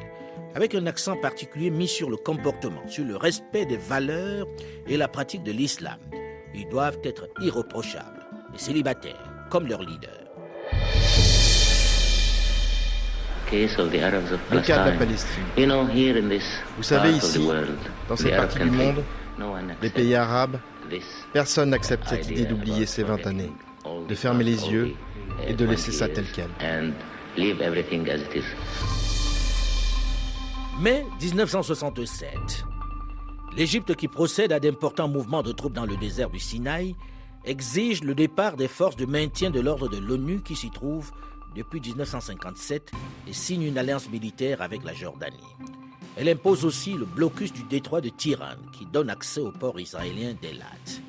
avec 0.56 0.75
un 0.75 0.86
accent 0.88 1.15
particulier 1.18 1.70
mis 1.70 1.88
sur 1.88 2.10
le 2.10 2.18
comportement, 2.18 2.88
sur 2.88 3.06
le 3.06 3.15
respect 3.15 3.65
des 3.65 3.77
valeurs 3.77 4.48
et 4.88 4.98
la 4.98 5.08
pratique 5.08 5.44
de 5.44 5.51
l'islam. 5.51 5.98
Ils 6.56 6.68
doivent 6.68 7.00
être 7.03 7.27
irréprochables 7.41 8.25
et 8.53 8.58
célibataires, 8.58 9.32
comme 9.50 9.68
leur 9.68 9.82
leader. 9.82 10.15
Le 13.51 14.60
cas 14.62 14.86
de 14.86 14.91
la 14.91 14.98
Palestine. 14.98 15.44
Vous 16.77 16.84
savez, 16.84 17.12
ici, 17.13 17.48
dans 18.08 18.15
cette 18.15 18.36
partie 18.36 18.60
du 18.60 18.70
monde, 18.70 19.03
les 19.82 19.89
pays 19.89 20.15
arabes, 20.15 20.60
personne 21.34 21.70
n'accepte 21.70 22.08
cette 22.08 22.29
idée 22.29 22.46
d'oublier 22.46 22.86
ces 22.86 23.03
20 23.03 23.25
années, 23.27 23.51
de 24.08 24.15
fermer 24.15 24.44
les 24.44 24.70
yeux 24.70 24.94
et 25.48 25.53
de 25.53 25.65
laisser 25.65 25.91
ça 25.91 26.08
tel 26.08 26.25
quel. 26.34 26.50
Mai 30.82 31.06
1967. 31.22 32.64
L'Égypte, 33.58 33.96
qui 33.96 34.08
procède 34.08 34.54
à 34.54 34.62
d'importants 34.62 35.10
mouvements 35.10 35.44
de 35.44 35.52
troupes 35.52 35.74
dans 35.74 35.86
le 35.86 35.98
désert 35.98 36.30
du 36.30 36.40
Sinaï, 36.40 36.96
exige 37.44 38.02
le 38.02 38.16
départ 38.16 38.56
des 38.56 38.70
forces 38.70 38.96
de 38.96 39.06
maintien 39.06 39.50
de 39.50 39.60
l'ordre 39.60 39.90
de 39.90 39.98
l'ONU 39.98 40.42
qui 40.42 40.56
s'y 40.56 40.72
trouvent 40.72 41.12
depuis 41.54 41.82
1957 41.82 42.92
et 43.28 43.34
signe 43.34 43.64
une 43.64 43.78
alliance 43.78 44.10
militaire 44.10 44.62
avec 44.62 44.86
la 44.86 44.94
Jordanie. 44.94 45.38
Elle 46.16 46.30
impose 46.30 46.64
aussi 46.64 46.94
le 46.94 47.04
blocus 47.04 47.52
du 47.52 47.64
détroit 47.64 48.00
de 48.00 48.08
Tiran 48.08 48.56
qui 48.72 48.86
donne 48.86 49.10
accès 49.10 49.42
au 49.42 49.52
port 49.52 49.82
israélien 49.82 50.34
d'Elat. 50.42 51.02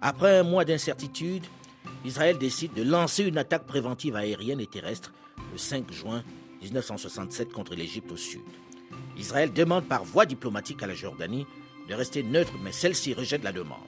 Après 0.00 0.38
un 0.38 0.42
mois 0.42 0.64
d'incertitude, 0.64 1.44
Israël 2.06 2.38
décide 2.38 2.72
de 2.72 2.82
lancer 2.82 3.24
une 3.24 3.36
attaque 3.36 3.66
préventive 3.66 4.16
aérienne 4.16 4.60
et 4.60 4.66
terrestre 4.66 5.12
le 5.52 5.58
5 5.58 5.92
juin 5.92 6.22
1967 6.62 7.52
contre 7.52 7.74
l'Égypte 7.74 8.10
au 8.10 8.16
sud. 8.16 8.40
Israël 9.16 9.52
demande 9.52 9.84
par 9.84 10.04
voie 10.04 10.26
diplomatique 10.26 10.82
à 10.82 10.86
la 10.86 10.94
Jordanie 10.94 11.46
de 11.88 11.94
rester 11.94 12.22
neutre, 12.22 12.54
mais 12.62 12.72
celle-ci 12.72 13.14
rejette 13.14 13.44
la 13.44 13.52
demande. 13.52 13.78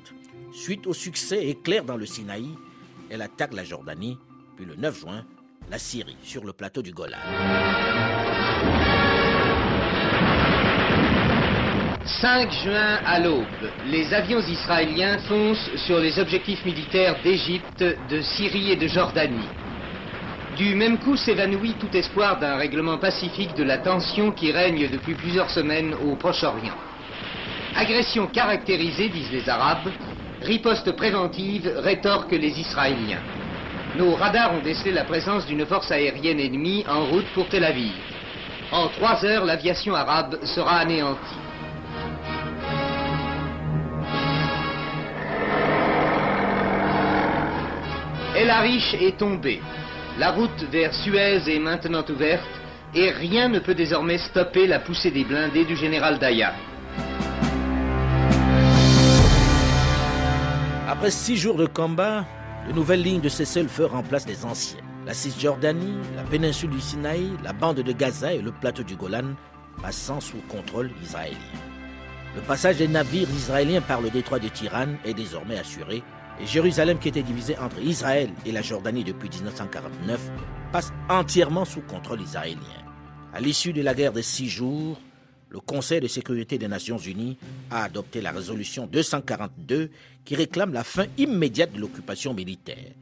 Suite 0.52 0.86
au 0.86 0.94
succès 0.94 1.46
éclair 1.46 1.84
dans 1.84 1.96
le 1.96 2.06
Sinaï, 2.06 2.48
elle 3.10 3.22
attaque 3.22 3.54
la 3.54 3.64
Jordanie, 3.64 4.18
puis 4.56 4.64
le 4.64 4.76
9 4.76 4.98
juin, 4.98 5.24
la 5.70 5.78
Syrie, 5.78 6.16
sur 6.22 6.44
le 6.44 6.52
plateau 6.52 6.82
du 6.82 6.92
Golan. 6.92 7.18
5 12.20 12.52
juin 12.52 12.98
à 13.04 13.18
l'aube, 13.18 13.46
les 13.86 14.12
avions 14.12 14.40
israéliens 14.40 15.18
foncent 15.26 15.70
sur 15.86 15.98
les 15.98 16.18
objectifs 16.18 16.64
militaires 16.64 17.16
d'Égypte, 17.22 17.82
de 18.10 18.20
Syrie 18.20 18.72
et 18.72 18.76
de 18.76 18.86
Jordanie. 18.86 19.48
Du 20.56 20.76
même 20.76 20.98
coup 20.98 21.16
s'évanouit 21.16 21.74
tout 21.80 21.96
espoir 21.96 22.38
d'un 22.38 22.54
règlement 22.54 22.96
pacifique 22.98 23.56
de 23.56 23.64
la 23.64 23.78
tension 23.78 24.30
qui 24.30 24.52
règne 24.52 24.88
depuis 24.88 25.14
plusieurs 25.14 25.50
semaines 25.50 25.94
au 25.94 26.14
Proche-Orient. 26.14 26.76
Agression 27.74 28.28
caractérisée, 28.28 29.08
disent 29.08 29.32
les 29.32 29.48
Arabes, 29.48 29.90
riposte 30.42 30.92
préventive, 30.92 31.72
rétorquent 31.78 32.38
les 32.38 32.60
Israéliens. 32.60 33.22
Nos 33.96 34.14
radars 34.14 34.54
ont 34.54 34.62
décelé 34.62 34.92
la 34.92 35.04
présence 35.04 35.44
d'une 35.46 35.66
force 35.66 35.90
aérienne 35.90 36.38
ennemie 36.38 36.84
en 36.88 37.06
route 37.06 37.26
pour 37.34 37.48
Tel 37.48 37.64
Aviv. 37.64 37.92
En 38.70 38.86
trois 38.88 39.24
heures, 39.24 39.44
l'aviation 39.44 39.94
arabe 39.94 40.38
sera 40.44 40.78
anéantie. 40.78 41.18
El 48.36 48.50
Arish 48.50 48.94
est 48.94 49.18
tombé. 49.18 49.60
La 50.16 50.30
route 50.30 50.62
vers 50.70 50.94
Suez 50.94 51.42
est 51.48 51.58
maintenant 51.58 52.04
ouverte 52.08 52.46
et 52.94 53.10
rien 53.10 53.48
ne 53.48 53.58
peut 53.58 53.74
désormais 53.74 54.18
stopper 54.18 54.68
la 54.68 54.78
poussée 54.78 55.10
des 55.10 55.24
blindés 55.24 55.64
du 55.64 55.74
général 55.74 56.20
Daya. 56.20 56.54
Après 60.88 61.10
six 61.10 61.36
jours 61.36 61.56
de 61.56 61.66
combat, 61.66 62.24
de 62.68 62.72
nouvelles 62.72 63.02
lignes 63.02 63.20
de 63.20 63.28
cessez-le-feu 63.28 63.86
remplacent 63.86 64.28
les 64.28 64.44
anciennes. 64.44 64.84
La 65.04 65.14
Cisjordanie, 65.14 65.96
la 66.14 66.22
péninsule 66.22 66.70
du 66.70 66.80
Sinaï, 66.80 67.32
la 67.42 67.52
bande 67.52 67.80
de 67.80 67.92
Gaza 67.92 68.32
et 68.32 68.40
le 68.40 68.52
plateau 68.52 68.84
du 68.84 68.94
Golan 68.94 69.34
passant 69.82 70.20
sous 70.20 70.40
contrôle 70.48 70.92
israélien. 71.02 71.36
Le 72.36 72.40
passage 72.42 72.76
des 72.76 72.88
navires 72.88 73.28
israéliens 73.30 73.80
par 73.80 74.00
le 74.00 74.10
détroit 74.10 74.38
de 74.38 74.46
Tiran 74.46 74.94
est 75.04 75.14
désormais 75.14 75.58
assuré 75.58 76.04
et 76.40 76.46
Jérusalem, 76.46 76.98
qui 76.98 77.08
était 77.08 77.22
divisée 77.22 77.56
entre 77.58 77.80
Israël 77.80 78.30
et 78.44 78.52
la 78.52 78.62
Jordanie 78.62 79.04
depuis 79.04 79.28
1949, 79.28 80.20
passe 80.72 80.92
entièrement 81.08 81.64
sous 81.64 81.80
contrôle 81.82 82.20
israélien. 82.20 82.58
À 83.32 83.40
l'issue 83.40 83.72
de 83.72 83.82
la 83.82 83.94
guerre 83.94 84.12
des 84.12 84.22
six 84.22 84.48
jours, 84.48 84.98
le 85.48 85.60
Conseil 85.60 86.00
de 86.00 86.08
sécurité 86.08 86.58
des 86.58 86.66
Nations 86.66 86.98
Unies 86.98 87.38
a 87.70 87.84
adopté 87.84 88.20
la 88.20 88.32
résolution 88.32 88.86
242 88.86 89.90
qui 90.24 90.34
réclame 90.34 90.72
la 90.72 90.82
fin 90.82 91.06
immédiate 91.16 91.72
de 91.72 91.80
l'occupation 91.80 92.34
militaire. 92.34 92.92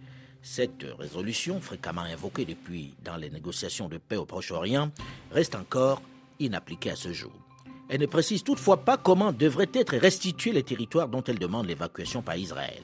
Cette 0.43 0.85
résolution, 0.99 1.61
fréquemment 1.61 2.03
invoquée 2.03 2.45
depuis 2.45 2.95
dans 3.05 3.17
les 3.17 3.31
négociations 3.31 3.89
de 3.89 3.97
paix 3.97 4.17
au 4.17 4.27
Proche-Orient, 4.27 4.91
reste 5.31 5.55
encore 5.55 6.03
inappliquée 6.41 6.91
à 6.91 6.97
ce 6.97 7.13
jour. 7.13 7.33
Elle 7.89 8.01
ne 8.01 8.07
précise 8.07 8.43
toutefois 8.43 8.85
pas 8.85 8.97
comment 8.97 9.33
devraient 9.33 9.71
être 9.73 9.97
restitués 9.97 10.53
les 10.53 10.63
territoires 10.63 11.09
dont 11.09 11.23
elle 11.25 11.39
demande 11.39 11.67
l'évacuation 11.67 12.23
par 12.23 12.37
Israël. 12.37 12.83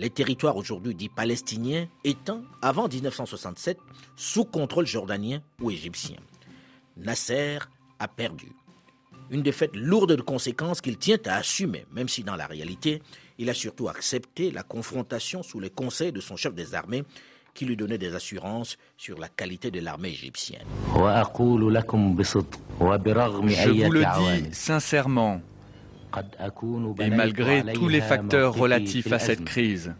Les 0.00 0.08
territoires 0.08 0.56
aujourd'hui 0.56 0.94
dits 0.94 1.10
palestiniens 1.10 1.86
étant, 2.04 2.40
avant 2.62 2.88
1967, 2.88 3.76
sous 4.16 4.46
contrôle 4.46 4.86
jordanien 4.86 5.42
ou 5.60 5.70
égyptien. 5.70 6.16
Nasser 6.96 7.58
a 7.98 8.08
perdu. 8.08 8.50
Une 9.28 9.42
défaite 9.42 9.76
lourde 9.76 10.16
de 10.16 10.22
conséquences 10.22 10.80
qu'il 10.80 10.96
tient 10.96 11.18
à 11.26 11.34
assumer, 11.34 11.84
même 11.92 12.08
si 12.08 12.24
dans 12.24 12.36
la 12.36 12.46
réalité, 12.46 13.02
il 13.36 13.50
a 13.50 13.54
surtout 13.54 13.90
accepté 13.90 14.50
la 14.50 14.62
confrontation 14.62 15.42
sous 15.42 15.60
les 15.60 15.68
conseils 15.68 16.12
de 16.12 16.20
son 16.20 16.34
chef 16.34 16.54
des 16.54 16.74
armées 16.74 17.04
qui 17.52 17.66
lui 17.66 17.76
donnait 17.76 17.98
des 17.98 18.14
assurances 18.14 18.78
sur 18.96 19.18
la 19.18 19.28
qualité 19.28 19.70
de 19.70 19.80
l'armée 19.80 20.08
égyptienne. 20.08 20.64
Je 20.94 21.00
vous 23.84 23.92
le 23.92 24.00
dis 24.00 24.54
sincèrement, 24.54 25.42
et 27.00 27.10
malgré 27.10 27.62
tous 27.72 27.88
les 27.88 28.00
facteurs 28.00 28.54
relatifs 28.54 29.12
à 29.12 29.18
cette 29.18 29.44
crise, 29.44 29.94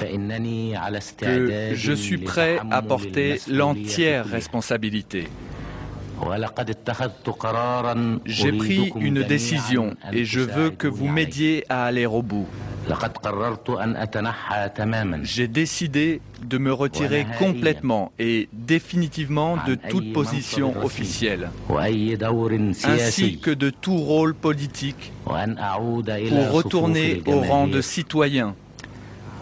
que 0.00 1.74
je 1.74 1.92
suis 1.92 2.18
prêt 2.18 2.58
à 2.70 2.82
porter 2.82 3.40
l'entière 3.48 4.26
responsabilité. 4.26 5.28
J'ai 8.24 8.52
pris 8.52 8.92
une 9.00 9.22
décision 9.22 9.94
et 10.12 10.24
je 10.24 10.40
veux 10.40 10.70
que 10.70 10.88
vous 10.88 11.08
m'aidiez 11.08 11.64
à 11.68 11.84
aller 11.84 12.06
au 12.06 12.22
bout. 12.22 12.46
J'ai 15.22 15.48
décidé 15.48 16.20
de 16.44 16.58
me 16.58 16.72
retirer 16.72 17.26
complètement 17.38 18.12
et 18.18 18.48
définitivement 18.52 19.58
de 19.66 19.74
toute 19.74 20.12
position 20.12 20.74
officielle, 20.82 21.50
ainsi 22.84 23.38
que 23.40 23.50
de 23.50 23.70
tout 23.70 23.96
rôle 23.98 24.34
politique, 24.34 25.12
pour 25.24 26.50
retourner 26.50 27.22
au 27.26 27.40
rang 27.40 27.66
de 27.66 27.80
citoyen, 27.82 28.54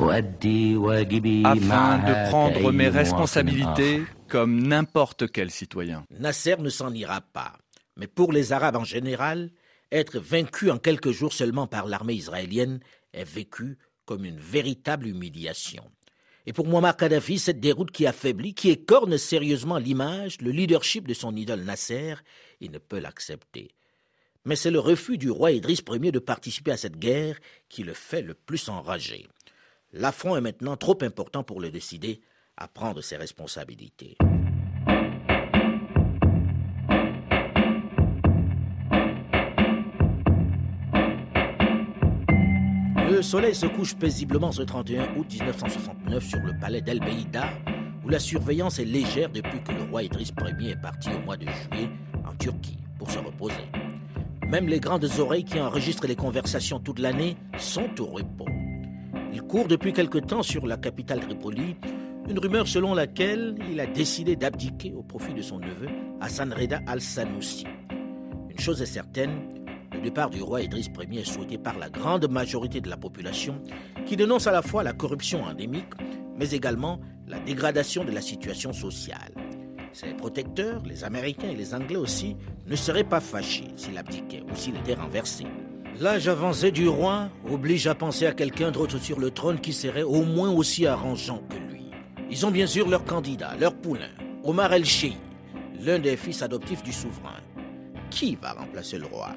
afin 0.00 1.98
de 1.98 2.28
prendre 2.30 2.72
mes 2.72 2.88
responsabilités 2.88 4.02
comme 4.28 4.66
n'importe 4.66 5.30
quel 5.30 5.50
citoyen. 5.50 6.04
Nasser 6.10 6.56
ne 6.58 6.68
s'en 6.68 6.92
ira 6.92 7.20
pas, 7.20 7.58
mais 7.96 8.06
pour 8.06 8.32
les 8.32 8.52
Arabes 8.52 8.76
en 8.76 8.84
général, 8.84 9.50
être 9.92 10.18
vaincu 10.18 10.70
en 10.70 10.78
quelques 10.78 11.12
jours 11.12 11.32
seulement 11.32 11.66
par 11.66 11.86
l'armée 11.86 12.14
israélienne 12.14 12.80
est 13.12 13.24
vécu 13.24 13.78
comme 14.04 14.24
une 14.24 14.38
véritable 14.38 15.06
humiliation. 15.06 15.84
Et 16.46 16.52
pour 16.52 16.66
Muammar 16.68 16.96
Kadhafi, 16.96 17.38
cette 17.38 17.60
déroute 17.60 17.90
qui 17.90 18.06
affaiblit, 18.06 18.54
qui 18.54 18.70
écorne 18.70 19.18
sérieusement 19.18 19.78
l'image, 19.78 20.40
le 20.40 20.52
leadership 20.52 21.08
de 21.08 21.14
son 21.14 21.34
idole 21.34 21.62
Nasser, 21.62 22.14
il 22.60 22.70
ne 22.70 22.78
peut 22.78 23.00
l'accepter. 23.00 23.72
Mais 24.44 24.54
c'est 24.54 24.70
le 24.70 24.78
refus 24.78 25.18
du 25.18 25.28
roi 25.28 25.50
Idriss 25.50 25.82
Ier 25.90 26.12
de 26.12 26.20
participer 26.20 26.70
à 26.70 26.76
cette 26.76 26.98
guerre 26.98 27.40
qui 27.68 27.82
le 27.82 27.94
fait 27.94 28.22
le 28.22 28.34
plus 28.34 28.68
enrager. 28.68 29.26
L'affront 29.92 30.36
est 30.36 30.40
maintenant 30.40 30.76
trop 30.76 30.96
important 31.02 31.42
pour 31.42 31.60
le 31.60 31.70
décider 31.70 32.20
à 32.56 32.68
prendre 32.68 33.02
ses 33.02 33.16
responsabilités. 33.16 34.16
Le 43.08 43.22
soleil 43.22 43.54
se 43.54 43.66
couche 43.66 43.94
paisiblement 43.94 44.52
ce 44.52 44.62
31 44.62 45.16
août 45.16 45.26
1969 45.30 46.24
sur 46.24 46.40
le 46.40 46.58
palais 46.58 46.80
d'El 46.80 47.00
Beïda, 47.00 47.48
où 48.04 48.08
la 48.08 48.18
surveillance 48.18 48.78
est 48.78 48.84
légère 48.84 49.30
depuis 49.30 49.62
que 49.62 49.72
le 49.72 49.82
roi 49.84 50.02
Idriss 50.02 50.32
Ier 50.60 50.70
est 50.70 50.80
parti 50.80 51.10
au 51.10 51.24
mois 51.24 51.36
de 51.36 51.46
juillet 51.46 51.88
en 52.26 52.34
Turquie 52.34 52.78
pour 52.98 53.10
se 53.10 53.18
reposer. 53.18 53.54
Même 54.48 54.68
les 54.68 54.80
grandes 54.80 55.08
oreilles 55.18 55.44
qui 55.44 55.60
enregistrent 55.60 56.06
les 56.06 56.16
conversations 56.16 56.78
toute 56.78 56.98
l'année 56.98 57.36
sont 57.58 58.00
au 58.00 58.06
repos. 58.06 58.46
Il 59.32 59.42
court 59.42 59.68
depuis 59.68 59.92
quelque 59.92 60.18
temps 60.18 60.42
sur 60.42 60.66
la 60.66 60.76
capitale 60.76 61.20
Tripoli 61.20 61.76
une 62.28 62.38
rumeur 62.38 62.66
selon 62.66 62.94
laquelle 62.94 63.54
il 63.70 63.78
a 63.80 63.86
décidé 63.86 64.36
d'abdiquer 64.36 64.92
au 64.96 65.02
profit 65.02 65.34
de 65.34 65.42
son 65.42 65.58
neveu 65.58 65.88
Hassan 66.20 66.52
Reda 66.52 66.80
al-Sanoussi. 66.86 67.66
Une 68.50 68.58
chose 68.58 68.82
est 68.82 68.86
certaine, 68.86 69.30
le 69.92 70.00
départ 70.00 70.30
du 70.30 70.42
roi 70.42 70.62
Idriss 70.62 70.88
Ier 71.10 71.20
est 71.20 71.24
souhaité 71.24 71.58
par 71.58 71.78
la 71.78 71.88
grande 71.88 72.28
majorité 72.28 72.80
de 72.80 72.88
la 72.88 72.96
population 72.96 73.60
qui 74.06 74.16
dénonce 74.16 74.46
à 74.46 74.52
la 74.52 74.62
fois 74.62 74.82
la 74.82 74.92
corruption 74.92 75.44
endémique, 75.44 75.94
mais 76.36 76.50
également 76.50 77.00
la 77.28 77.38
dégradation 77.38 78.04
de 78.04 78.10
la 78.10 78.20
situation 78.20 78.72
sociale. 78.72 79.32
Ses 79.92 80.12
protecteurs, 80.14 80.82
les 80.84 81.04
Américains 81.04 81.48
et 81.48 81.56
les 81.56 81.74
Anglais 81.74 81.96
aussi, 81.96 82.36
ne 82.66 82.76
seraient 82.76 83.04
pas 83.04 83.20
fâchés 83.20 83.68
s'il 83.76 83.96
abdiquait 83.96 84.42
ou 84.50 84.54
s'il 84.54 84.76
était 84.76 84.94
renversé. 84.94 85.44
L'âge 85.98 86.28
avancé 86.28 86.70
du 86.70 86.88
roi 86.88 87.30
oblige 87.50 87.86
à 87.86 87.94
penser 87.94 88.26
à 88.26 88.32
quelqu'un 88.32 88.70
d'autre 88.70 88.98
sur 88.98 89.18
le 89.18 89.30
trône 89.30 89.60
qui 89.60 89.72
serait 89.72 90.02
au 90.02 90.24
moins 90.24 90.50
aussi 90.50 90.86
arrangeant 90.86 91.40
que 91.48 91.56
lui. 91.56 91.65
Ils 92.30 92.44
ont 92.44 92.50
bien 92.50 92.66
sûr 92.66 92.88
leur 92.88 93.04
candidat, 93.04 93.54
leur 93.58 93.74
poulain, 93.74 94.10
Omar 94.42 94.72
El-Sheikh, 94.72 95.16
l'un 95.80 95.98
des 95.98 96.16
fils 96.16 96.42
adoptifs 96.42 96.82
du 96.82 96.92
souverain. 96.92 97.40
Qui 98.10 98.36
va 98.36 98.52
remplacer 98.52 98.98
le 98.98 99.06
roi? 99.06 99.30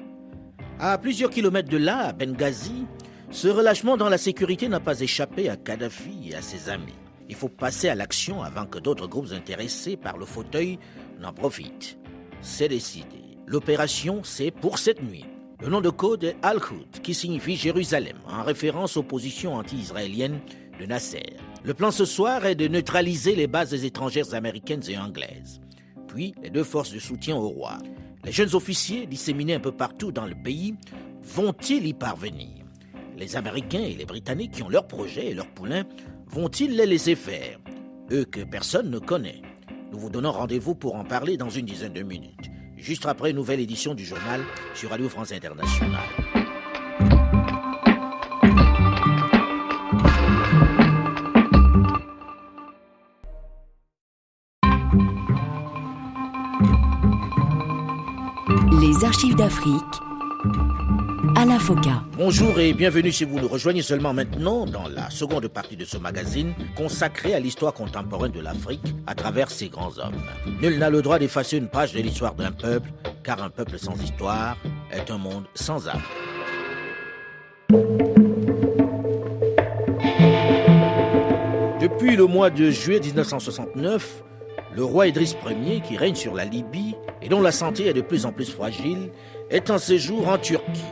À 0.80 0.98
plusieurs 0.98 1.30
kilomètres 1.30 1.68
de 1.68 1.76
là, 1.76 2.08
à 2.08 2.12
Benghazi, 2.12 2.86
ce 3.30 3.46
relâchement 3.46 3.96
dans 3.96 4.08
la 4.08 4.18
sécurité 4.18 4.68
n'a 4.68 4.80
pas 4.80 5.00
échappé 5.00 5.48
à 5.48 5.56
Kadhafi 5.56 6.30
et 6.30 6.34
à 6.34 6.42
ses 6.42 6.68
amis. 6.68 6.94
Il 7.28 7.36
faut 7.36 7.48
passer 7.48 7.88
à 7.88 7.94
l'action 7.94 8.42
avant 8.42 8.66
que 8.66 8.80
d'autres 8.80 9.06
groupes 9.06 9.30
intéressés 9.32 9.96
par 9.96 10.18
le 10.18 10.26
fauteuil 10.26 10.80
n'en 11.20 11.32
profitent. 11.32 11.96
C'est 12.40 12.68
décidé. 12.68 13.38
L'opération, 13.46 14.22
c'est 14.24 14.50
pour 14.50 14.78
cette 14.78 15.02
nuit. 15.02 15.26
Le 15.60 15.68
nom 15.68 15.80
de 15.80 15.90
code 15.90 16.24
est 16.24 16.36
Al-Khut, 16.42 17.02
qui 17.02 17.14
signifie 17.14 17.54
Jérusalem, 17.54 18.16
en 18.26 18.42
référence 18.42 18.96
aux 18.96 19.02
positions 19.04 19.54
anti-israéliennes 19.54 20.40
de 20.80 20.86
Nasser. 20.86 21.36
Le 21.62 21.74
plan 21.74 21.90
ce 21.90 22.06
soir 22.06 22.46
est 22.46 22.54
de 22.54 22.68
neutraliser 22.68 23.34
les 23.34 23.46
bases 23.46 23.84
étrangères 23.84 24.32
américaines 24.32 24.82
et 24.88 24.96
anglaises, 24.96 25.60
puis 26.08 26.34
les 26.42 26.48
deux 26.48 26.64
forces 26.64 26.92
de 26.92 26.98
soutien 26.98 27.36
au 27.36 27.48
roi. 27.48 27.76
Les 28.24 28.32
jeunes 28.32 28.54
officiers 28.54 29.06
disséminés 29.06 29.54
un 29.54 29.60
peu 29.60 29.72
partout 29.72 30.10
dans 30.10 30.24
le 30.24 30.34
pays 30.34 30.74
vont-ils 31.22 31.86
y 31.86 31.92
parvenir? 31.92 32.64
Les 33.18 33.36
Américains 33.36 33.82
et 33.82 33.94
les 33.94 34.06
Britanniques 34.06 34.52
qui 34.52 34.62
ont 34.62 34.70
leurs 34.70 34.86
projets 34.86 35.28
et 35.28 35.34
leurs 35.34 35.50
poulains 35.50 35.84
vont-ils 36.28 36.74
les 36.74 36.86
laisser 36.86 37.14
faire? 37.14 37.58
Eux 38.10 38.24
que 38.24 38.40
personne 38.40 38.90
ne 38.90 38.98
connaît. 38.98 39.42
Nous 39.92 39.98
vous 39.98 40.10
donnons 40.10 40.32
rendez-vous 40.32 40.74
pour 40.74 40.94
en 40.94 41.04
parler 41.04 41.36
dans 41.36 41.50
une 41.50 41.66
dizaine 41.66 41.92
de 41.92 42.02
minutes, 42.02 42.50
juste 42.78 43.04
après 43.04 43.30
une 43.30 43.36
nouvelle 43.36 43.60
édition 43.60 43.94
du 43.94 44.06
journal 44.06 44.40
sur 44.74 44.90
Radio 44.90 45.10
France 45.10 45.32
Internationale. 45.32 46.00
Les 58.80 59.04
archives 59.04 59.36
d'Afrique. 59.36 59.82
à 61.36 61.44
la 61.44 61.58
Foca. 61.58 62.02
Bonjour 62.16 62.58
et 62.58 62.72
bienvenue 62.72 63.12
si 63.12 63.24
vous 63.24 63.38
nous 63.38 63.46
rejoignez 63.46 63.82
seulement 63.82 64.14
maintenant 64.14 64.64
dans 64.64 64.88
la 64.88 65.10
seconde 65.10 65.48
partie 65.48 65.76
de 65.76 65.84
ce 65.84 65.98
magazine 65.98 66.54
consacré 66.76 67.34
à 67.34 67.40
l'histoire 67.40 67.74
contemporaine 67.74 68.32
de 68.32 68.40
l'Afrique 68.40 68.94
à 69.06 69.14
travers 69.14 69.50
ses 69.50 69.68
grands 69.68 69.98
hommes. 69.98 70.22
Nul 70.62 70.78
n'a 70.78 70.88
le 70.88 71.02
droit 71.02 71.18
d'effacer 71.18 71.58
une 71.58 71.68
page 71.68 71.92
de 71.92 72.00
l'histoire 72.00 72.34
d'un 72.34 72.52
peuple, 72.52 72.90
car 73.22 73.42
un 73.42 73.50
peuple 73.50 73.78
sans 73.78 74.00
histoire 74.02 74.56
est 74.90 75.10
un 75.10 75.18
monde 75.18 75.44
sans 75.54 75.86
âme. 75.86 76.00
Depuis 81.80 82.16
le 82.16 82.26
mois 82.26 82.48
de 82.48 82.70
juillet 82.70 83.00
1969, 83.00 84.22
le 84.74 84.84
roi 84.84 85.08
Idriss 85.08 85.36
Ier, 85.44 85.80
qui 85.80 85.96
règne 85.96 86.14
sur 86.14 86.34
la 86.34 86.44
Libye 86.44 86.94
et 87.22 87.28
dont 87.28 87.40
la 87.40 87.52
santé 87.52 87.86
est 87.86 87.92
de 87.92 88.00
plus 88.00 88.26
en 88.26 88.32
plus 88.32 88.50
fragile, 88.50 89.10
est 89.50 89.70
en 89.70 89.78
séjour 89.78 90.28
en 90.28 90.38
Turquie. 90.38 90.84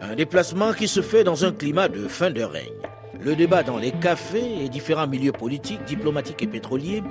Un 0.00 0.14
déplacement 0.14 0.72
qui 0.72 0.88
se 0.88 1.02
fait 1.02 1.24
dans 1.24 1.44
un 1.44 1.52
climat 1.52 1.88
de 1.88 2.08
fin 2.08 2.30
de 2.30 2.42
règne. 2.42 2.64
Le 3.20 3.34
débat 3.34 3.62
dans 3.62 3.78
les 3.78 3.92
cafés 3.92 4.64
et 4.64 4.68
différents 4.68 5.06
milieux 5.06 5.32
politiques, 5.32 5.84
diplomatiques 5.84 6.42
et 6.42 6.46
pétroliers 6.46 7.02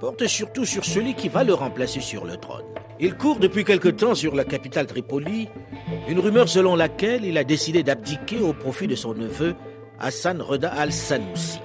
porte 0.00 0.26
surtout 0.26 0.64
sur 0.64 0.84
celui 0.84 1.14
qui 1.14 1.28
va 1.28 1.44
le 1.44 1.54
remplacer 1.54 2.00
sur 2.00 2.24
le 2.24 2.36
trône. 2.36 2.64
Il 3.00 3.14
court 3.14 3.38
depuis 3.38 3.64
quelque 3.64 3.88
temps 3.88 4.14
sur 4.14 4.34
la 4.34 4.44
capitale 4.44 4.86
Tripoli 4.86 5.48
une 6.08 6.18
rumeur 6.18 6.48
selon 6.48 6.74
laquelle 6.74 7.24
il 7.24 7.38
a 7.38 7.44
décidé 7.44 7.82
d'abdiquer 7.82 8.40
au 8.40 8.52
profit 8.52 8.86
de 8.86 8.96
son 8.96 9.14
neveu 9.14 9.54
Hassan 10.00 10.40
Reda 10.40 10.70
al-Sanoussi. 10.70 11.60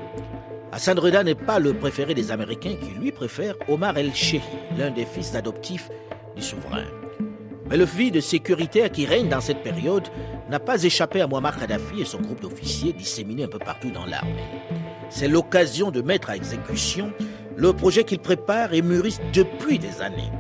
Hassan 0.74 0.98
Reda 0.98 1.24
n'est 1.24 1.36
pas 1.36 1.60
le 1.60 1.76
préféré 1.76 2.16
des 2.16 2.32
Américains 2.32 2.74
qui 2.82 3.00
lui 3.00 3.12
préfèrent 3.12 3.54
Omar 3.68 3.96
el-Sheikh, 3.96 4.42
l'un 4.76 4.90
des 4.90 5.06
fils 5.06 5.36
adoptifs 5.36 5.92
du 6.36 6.42
souverain. 6.42 6.86
Mais 7.70 7.78
le 7.78 7.86
vide 7.86 8.20
sécuritaire 8.22 8.92
qui 8.92 9.06
règne 9.06 9.30
dans 9.30 9.40
cette 9.40 9.62
période 9.62 10.08
n'a 10.50 10.60
pas 10.60 10.82
échappé 10.82 11.22
à 11.22 11.28
Muammar 11.28 11.60
Kadhafi 11.60 12.02
et 12.02 12.06
son 12.06 12.22
groupe 12.22 12.42
d'officiers 12.42 12.92
disséminés 12.92 13.44
un 13.44 13.50
peu 13.50 13.60
partout 13.60 13.92
dans 13.92 14.08
l'armée. 14.08 14.34
C'est 15.12 15.28
l'occasion 15.28 15.92
de 15.92 16.02
mettre 16.02 16.32
à 16.32 16.36
exécution 16.36 17.14
le 17.56 17.72
projet 17.74 18.04
qu'il 18.04 18.18
prépare 18.18 18.74
et 18.74 18.82
mûrissent 18.82 19.22
depuis 19.32 19.78
des 19.78 20.02
années. 20.02 20.32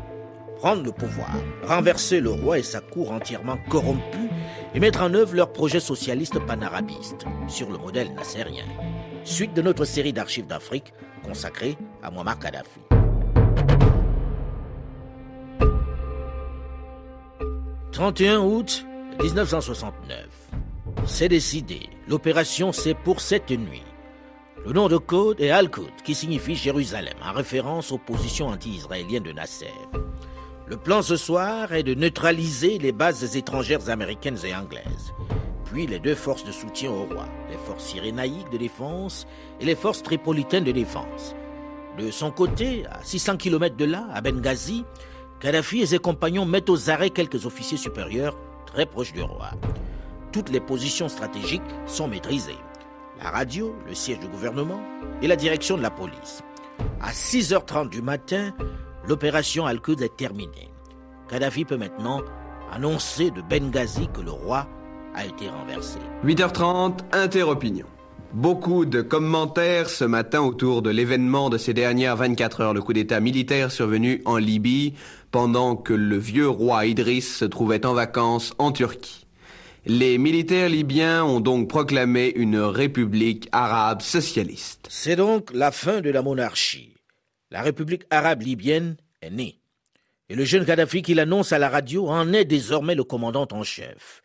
Prendre 0.57 0.81
le 0.81 0.91
pouvoir, 0.91 1.29
renverser 1.61 2.19
le 2.19 2.31
roi 2.31 2.57
et 2.57 2.63
sa 2.63 2.81
cour 2.81 3.11
entièrement 3.11 3.59
corrompus 3.69 4.31
et 4.73 4.79
mettre 4.79 5.03
en 5.03 5.13
œuvre 5.13 5.35
leur 5.35 5.53
projet 5.53 5.79
socialiste 5.79 6.39
panarabiste, 6.39 7.23
sur 7.47 7.69
le 7.69 7.77
modèle 7.77 8.11
nassérien. 8.15 8.65
Suite 9.25 9.53
de 9.53 9.61
notre 9.61 9.85
série 9.85 10.11
d'archives 10.11 10.47
d'Afrique 10.47 10.93
consacrée 11.23 11.77
à 12.01 12.11
Muammar 12.11 12.37
Kadhafi. 12.39 12.81
«31 17.93 18.39
août 18.41 18.85
1969. 19.21 20.27
C'est 21.05 21.29
décidé. 21.29 21.89
L'opération, 22.07 22.71
c'est 22.71 22.95
pour 22.95 23.21
cette 23.21 23.51
nuit. 23.51 23.83
Le 24.65 24.73
nom 24.73 24.87
de 24.89 24.97
code 24.97 25.39
est 25.39 25.51
Al-Qud, 25.51 26.01
qui 26.03 26.15
signifie 26.15 26.55
Jérusalem, 26.55 27.13
en 27.23 27.31
référence 27.31 27.91
aux 27.91 27.97
positions 27.97 28.47
anti-israéliennes 28.47 29.23
de 29.23 29.31
Nasser. 29.31 29.73
Le 30.67 30.77
plan 30.77 31.01
ce 31.01 31.17
soir 31.17 31.73
est 31.73 31.83
de 31.83 31.93
neutraliser 31.93 32.77
les 32.77 32.91
bases 32.91 33.35
étrangères 33.35 33.89
américaines 33.89 34.39
et 34.43 34.55
anglaises, 34.55 35.13
les 35.73 35.99
deux 35.99 36.15
forces 36.15 36.43
de 36.43 36.51
soutien 36.51 36.91
au 36.91 37.03
roi, 37.03 37.25
les 37.49 37.57
forces 37.57 37.85
cyrénaïques 37.85 38.49
de 38.51 38.57
défense 38.57 39.27
et 39.59 39.65
les 39.65 39.75
forces 39.75 40.03
tripolitaines 40.03 40.63
de 40.63 40.71
défense. 40.71 41.35
De 41.97 42.11
son 42.11 42.31
côté, 42.31 42.85
à 42.89 43.03
600 43.03 43.37
km 43.37 43.75
de 43.75 43.85
là, 43.85 44.07
à 44.13 44.21
Benghazi, 44.21 44.85
Kadhafi 45.39 45.81
et 45.81 45.85
ses 45.85 45.99
compagnons 45.99 46.45
mettent 46.45 46.69
aux 46.69 46.89
arrêts 46.89 47.09
quelques 47.09 47.45
officiers 47.45 47.77
supérieurs 47.77 48.37
très 48.65 48.85
proches 48.85 49.13
du 49.13 49.21
roi. 49.21 49.51
Toutes 50.31 50.49
les 50.49 50.59
positions 50.59 51.09
stratégiques 51.09 51.61
sont 51.85 52.07
maîtrisées 52.07 52.57
la 53.23 53.29
radio, 53.29 53.73
le 53.87 53.93
siège 53.93 54.19
du 54.19 54.27
gouvernement 54.27 54.81
et 55.21 55.27
la 55.27 55.35
direction 55.35 55.77
de 55.77 55.81
la 55.81 55.89
police. 55.89 56.43
À 57.01 57.11
6h30 57.11 57.89
du 57.89 58.01
matin, 58.01 58.51
l'opération 59.07 59.65
Al-Quds 59.65 60.03
est 60.03 60.17
terminée. 60.17 60.71
Kadhafi 61.29 61.63
peut 61.63 61.77
maintenant 61.77 62.21
annoncer 62.71 63.31
de 63.31 63.41
Benghazi 63.41 64.09
que 64.13 64.21
le 64.21 64.31
roi 64.31 64.67
a 65.15 65.25
été 65.25 65.49
renversé. 65.49 65.99
8h30, 66.25 66.99
Interopinion. 67.11 67.85
Beaucoup 68.33 68.85
de 68.85 69.03
commentaires 69.03 69.89
ce 69.89 70.05
matin 70.05 70.41
autour 70.41 70.81
de 70.81 70.89
l'événement 70.89 71.51
de 71.51 71.59
ces 71.59 71.75
dernières 71.75 72.15
24 72.15 72.61
heures, 72.61 72.73
le 72.73 72.81
coup 72.81 72.93
d'État 72.93 73.19
militaire 73.19 73.71
survenu 73.71 74.23
en 74.25 74.37
Libye 74.37 74.95
pendant 75.29 75.75
que 75.75 75.93
le 75.93 76.17
vieux 76.17 76.49
roi 76.49 76.87
Idriss 76.87 77.37
se 77.37 77.45
trouvait 77.45 77.85
en 77.85 77.93
vacances 77.93 78.55
en 78.57 78.71
Turquie. 78.71 79.27
Les 79.85 80.17
militaires 80.17 80.69
libyens 80.69 81.25
ont 81.25 81.41
donc 81.41 81.67
proclamé 81.67 82.33
une 82.35 82.57
république 82.57 83.49
arabe 83.51 84.01
socialiste. 84.01 84.87
C'est 84.89 85.17
donc 85.17 85.51
la 85.53 85.71
fin 85.71 86.01
de 86.01 86.09
la 86.09 86.23
monarchie. 86.23 86.95
La 87.51 87.61
république 87.61 88.05
arabe 88.09 88.41
libyenne 88.41 88.95
est 89.21 89.29
née. 89.29 89.59
Et 90.29 90.35
le 90.35 90.45
jeune 90.45 90.65
Kadhafi 90.65 91.03
qui 91.03 91.13
l'annonce 91.13 91.51
à 91.51 91.59
la 91.59 91.69
radio 91.69 92.07
en 92.07 92.33
est 92.33 92.45
désormais 92.45 92.95
le 92.95 93.03
commandant 93.03 93.47
en 93.51 93.63
chef. 93.63 94.22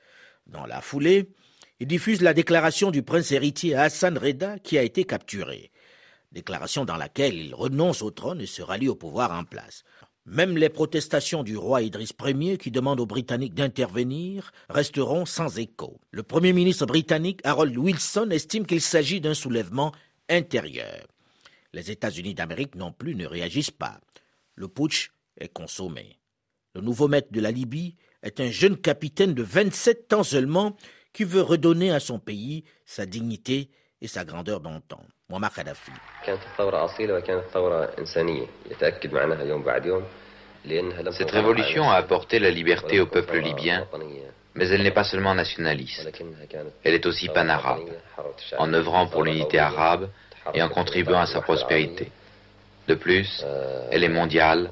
Dans 0.48 0.66
la 0.66 0.80
foulée, 0.80 1.30
il 1.78 1.86
diffuse 1.86 2.22
la 2.22 2.34
déclaration 2.34 2.90
du 2.90 3.02
prince 3.02 3.32
héritier 3.32 3.74
Hassan 3.74 4.16
Reda 4.16 4.58
qui 4.58 4.78
a 4.78 4.82
été 4.82 5.04
capturé. 5.04 5.70
Déclaration 6.32 6.84
dans 6.84 6.96
laquelle 6.96 7.34
il 7.34 7.54
renonce 7.54 8.02
au 8.02 8.10
trône 8.10 8.40
et 8.40 8.46
se 8.46 8.62
rallie 8.62 8.88
au 8.88 8.94
pouvoir 8.94 9.32
en 9.32 9.44
place. 9.44 9.84
Même 10.24 10.56
les 10.58 10.68
protestations 10.68 11.42
du 11.42 11.56
roi 11.56 11.82
Idriss 11.82 12.12
Ier, 12.22 12.58
qui 12.58 12.70
demande 12.70 13.00
aux 13.00 13.06
Britanniques 13.06 13.54
d'intervenir, 13.54 14.52
resteront 14.68 15.24
sans 15.24 15.58
écho. 15.58 16.00
Le 16.10 16.22
Premier 16.22 16.52
ministre 16.52 16.84
britannique 16.84 17.40
Harold 17.44 17.76
Wilson 17.76 18.28
estime 18.30 18.66
qu'il 18.66 18.82
s'agit 18.82 19.20
d'un 19.20 19.34
soulèvement 19.34 19.92
intérieur. 20.28 21.06
Les 21.72 21.90
États-Unis 21.90 22.34
d'Amérique 22.34 22.74
non 22.74 22.92
plus 22.92 23.14
ne 23.14 23.26
réagissent 23.26 23.70
pas. 23.70 24.00
Le 24.54 24.68
putsch 24.68 25.12
est 25.38 25.52
consommé. 25.52 26.18
Le 26.74 26.80
nouveau 26.80 27.08
maître 27.08 27.28
de 27.30 27.40
la 27.40 27.50
Libye 27.50 27.96
est 28.22 28.40
un 28.40 28.50
jeune 28.50 28.76
capitaine 28.76 29.34
de 29.34 29.42
27 29.42 30.12
ans 30.12 30.22
seulement 30.22 30.76
qui 31.12 31.24
veut 31.24 31.42
redonner 31.42 31.90
à 31.90 32.00
son 32.00 32.18
pays 32.18 32.64
sa 32.84 33.06
dignité 33.06 33.70
et 34.00 34.08
sa 34.08 34.24
grandeur 34.24 34.60
d'antan. 34.60 35.00
Muammar 35.28 35.52
Kadhafi. 35.52 35.90
Cette 41.12 41.30
révolution 41.30 41.90
a 41.90 41.94
apporté 41.96 42.38
la 42.38 42.50
liberté 42.50 43.00
au 43.00 43.06
peuple 43.06 43.38
libyen, 43.38 43.86
mais 44.54 44.68
elle 44.68 44.82
n'est 44.82 44.90
pas 44.90 45.04
seulement 45.04 45.34
nationaliste. 45.34 46.08
Elle 46.82 46.94
est 46.94 47.06
aussi 47.06 47.28
panarabe, 47.28 47.88
en 48.58 48.72
œuvrant 48.72 49.06
pour 49.06 49.22
l'unité 49.22 49.58
arabe 49.58 50.08
et 50.54 50.62
en 50.62 50.68
contribuant 50.68 51.20
à 51.20 51.26
sa 51.26 51.40
prospérité. 51.42 52.10
De 52.88 52.94
plus, 52.94 53.44
elle 53.90 54.02
est 54.02 54.08
mondiale 54.08 54.70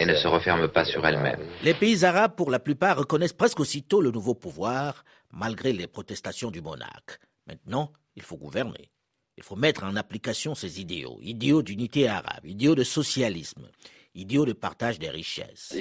et 0.00 0.06
ne 0.06 0.14
se 0.14 0.26
referme 0.26 0.68
pas 0.68 0.86
sur 0.86 1.06
elle-même. 1.06 1.40
Les 1.62 1.74
pays 1.74 2.02
arabes, 2.04 2.34
pour 2.34 2.50
la 2.50 2.58
plupart, 2.58 2.96
reconnaissent 2.96 3.34
presque 3.34 3.60
aussitôt 3.60 4.00
le 4.00 4.10
nouveau 4.10 4.34
pouvoir, 4.34 5.04
malgré 5.32 5.74
les 5.74 5.86
protestations 5.86 6.50
du 6.50 6.62
monarque. 6.62 7.18
Maintenant, 7.46 7.92
il 8.16 8.22
faut 8.22 8.38
gouverner. 8.38 8.90
Il 9.36 9.42
faut 9.42 9.54
mettre 9.54 9.84
en 9.84 9.96
application 9.96 10.54
ces 10.54 10.80
idéaux, 10.80 11.18
idéaux 11.22 11.62
d'unité 11.62 12.08
arabe, 12.08 12.44
idéaux 12.44 12.74
de 12.74 12.84
socialisme, 12.84 13.68
idéaux 14.14 14.46
de 14.46 14.54
partage 14.54 14.98
des 14.98 15.10
richesses. 15.10 15.76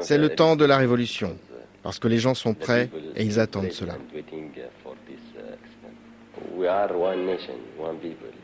C'est 0.00 0.18
le 0.18 0.28
temps 0.30 0.54
de 0.54 0.64
la 0.64 0.76
révolution, 0.78 1.36
parce 1.82 1.98
que 1.98 2.08
les 2.08 2.18
gens 2.18 2.34
sont 2.34 2.54
prêts 2.54 2.88
et 3.16 3.24
ils 3.24 3.40
attendent 3.40 3.72
cela. 3.72 3.98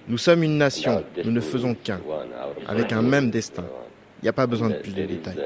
Nous 0.08 0.18
sommes 0.18 0.42
une 0.42 0.58
nation, 0.58 1.04
nous 1.24 1.30
ne 1.30 1.40
faisons 1.40 1.74
qu'un, 1.74 2.00
avec 2.66 2.92
un 2.92 3.02
même 3.02 3.30
destin. 3.30 3.64
Il 4.20 4.24
n'y 4.24 4.28
a 4.28 4.32
pas 4.32 4.46
besoin 4.46 4.70
de 4.70 4.74
plus 4.76 4.92
de 4.94 5.04
détails. 5.04 5.36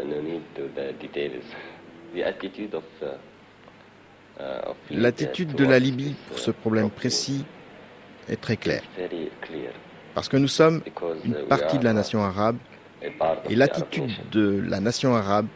L'attitude 4.90 5.54
de 5.54 5.64
la 5.64 5.78
Libye 5.78 6.14
pour 6.28 6.38
ce 6.38 6.50
problème 6.50 6.90
précis 6.90 7.44
est 8.28 8.40
très 8.40 8.56
claire. 8.56 8.82
Parce 10.14 10.28
que 10.28 10.36
nous 10.36 10.48
sommes 10.48 10.82
une 11.24 11.34
partie 11.48 11.78
de 11.78 11.84
la 11.84 11.92
nation 11.92 12.22
arabe 12.22 12.56
et 13.48 13.56
l'attitude 13.56 14.10
de 14.30 14.62
la 14.66 14.80
nation 14.80 15.14
arabe 15.14 15.46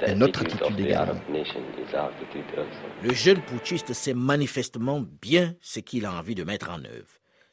est 0.00 0.14
notre 0.14 0.42
attitude 0.42 0.80
également. 0.80 1.20
Le 3.02 3.12
jeune 3.14 3.40
putschiste 3.42 3.92
sait 3.92 4.14
manifestement 4.14 5.00
bien 5.00 5.54
ce 5.60 5.80
qu'il 5.80 6.06
a 6.06 6.12
envie 6.12 6.34
de 6.34 6.44
mettre 6.44 6.70
en 6.70 6.84
œuvre. 6.84 7.08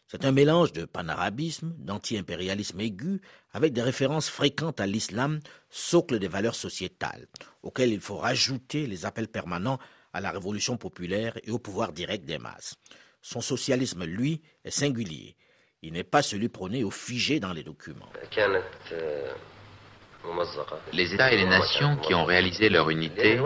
C'est 0.08 0.26
un 0.26 0.32
mélange 0.32 0.74
de 0.74 0.86
panarabisme, 0.86 1.76
d'anti-impérialisme 1.78 2.80
aigu, 2.80 3.22
avec 3.54 3.74
des 3.74 3.84
références 3.84 4.28
fréquentes 4.28 4.80
à 4.80 4.88
l'islam, 4.88 5.40
socle 5.70 6.18
des 6.18 6.28
valeurs 6.28 6.56
sociétales, 6.56 7.28
auxquelles 7.62 7.94
il 7.94 8.00
faut 8.00 8.18
rajouter 8.18 8.88
les 8.88 9.06
appels 9.06 9.28
permanents 9.28 9.78
à 10.12 10.20
la 10.20 10.32
révolution 10.32 10.78
populaire 10.78 11.38
et 11.44 11.52
au 11.52 11.60
pouvoir 11.60 11.94
direct 11.94 12.26
des 12.26 12.40
masses. 12.40 12.76
Son 13.22 13.42
socialisme, 13.42 14.04
lui, 14.04 14.42
est 14.64 14.72
singulier. 14.72 15.36
Il 15.84 15.94
n'est 15.94 16.04
pas 16.04 16.24
celui 16.24 16.50
prôné 16.50 16.84
ou 16.84 16.90
figé 16.90 17.40
dans 17.40 17.54
les 17.54 17.64
documents. 17.64 18.10
Les 20.94 21.14
États 21.14 21.32
et 21.32 21.38
les 21.38 21.46
nations 21.46 21.96
qui 21.98 22.14
ont 22.14 22.26
réalisé 22.26 22.70
leur 22.70 22.90
unité, 22.90 23.40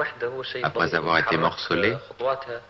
après 0.63 0.95
avoir 0.95 1.17
été 1.19 1.37
morcelés, 1.37 1.93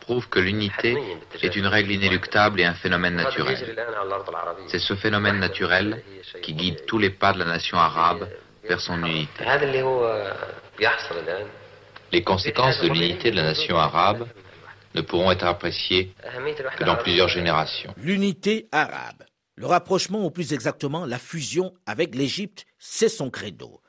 prouvent 0.01 0.27
que 0.29 0.39
l'unité 0.39 0.97
est 1.41 1.55
une 1.55 1.67
règle 1.67 1.91
inéluctable 1.91 2.59
et 2.59 2.65
un 2.65 2.73
phénomène 2.73 3.15
naturel. 3.15 3.75
C'est 4.67 4.79
ce 4.79 4.95
phénomène 4.95 5.39
naturel 5.39 6.03
qui 6.41 6.53
guide 6.53 6.85
tous 6.85 6.99
les 6.99 7.09
pas 7.09 7.33
de 7.33 7.39
la 7.39 7.45
nation 7.45 7.77
arabe 7.77 8.27
vers 8.67 8.79
son 8.79 9.03
unité. 9.03 9.45
Les 12.11 12.23
conséquences 12.23 12.79
de 12.81 12.87
l'unité 12.87 13.31
de 13.31 13.35
la 13.37 13.43
nation 13.43 13.77
arabe 13.77 14.27
ne 14.95 15.01
pourront 15.01 15.31
être 15.31 15.45
appréciées 15.45 16.13
que 16.77 16.83
dans 16.83 16.97
plusieurs 16.97 17.29
générations. 17.29 17.93
L'unité 17.97 18.67
arabe. 18.71 19.23
Le 19.55 19.67
rapprochement, 19.67 20.25
ou 20.25 20.31
plus 20.31 20.51
exactement 20.51 21.05
la 21.05 21.19
fusion 21.19 21.73
avec 21.85 22.15
l'Égypte, 22.15 22.65
c'est 22.79 23.09
son 23.09 23.29
credo. 23.29 23.79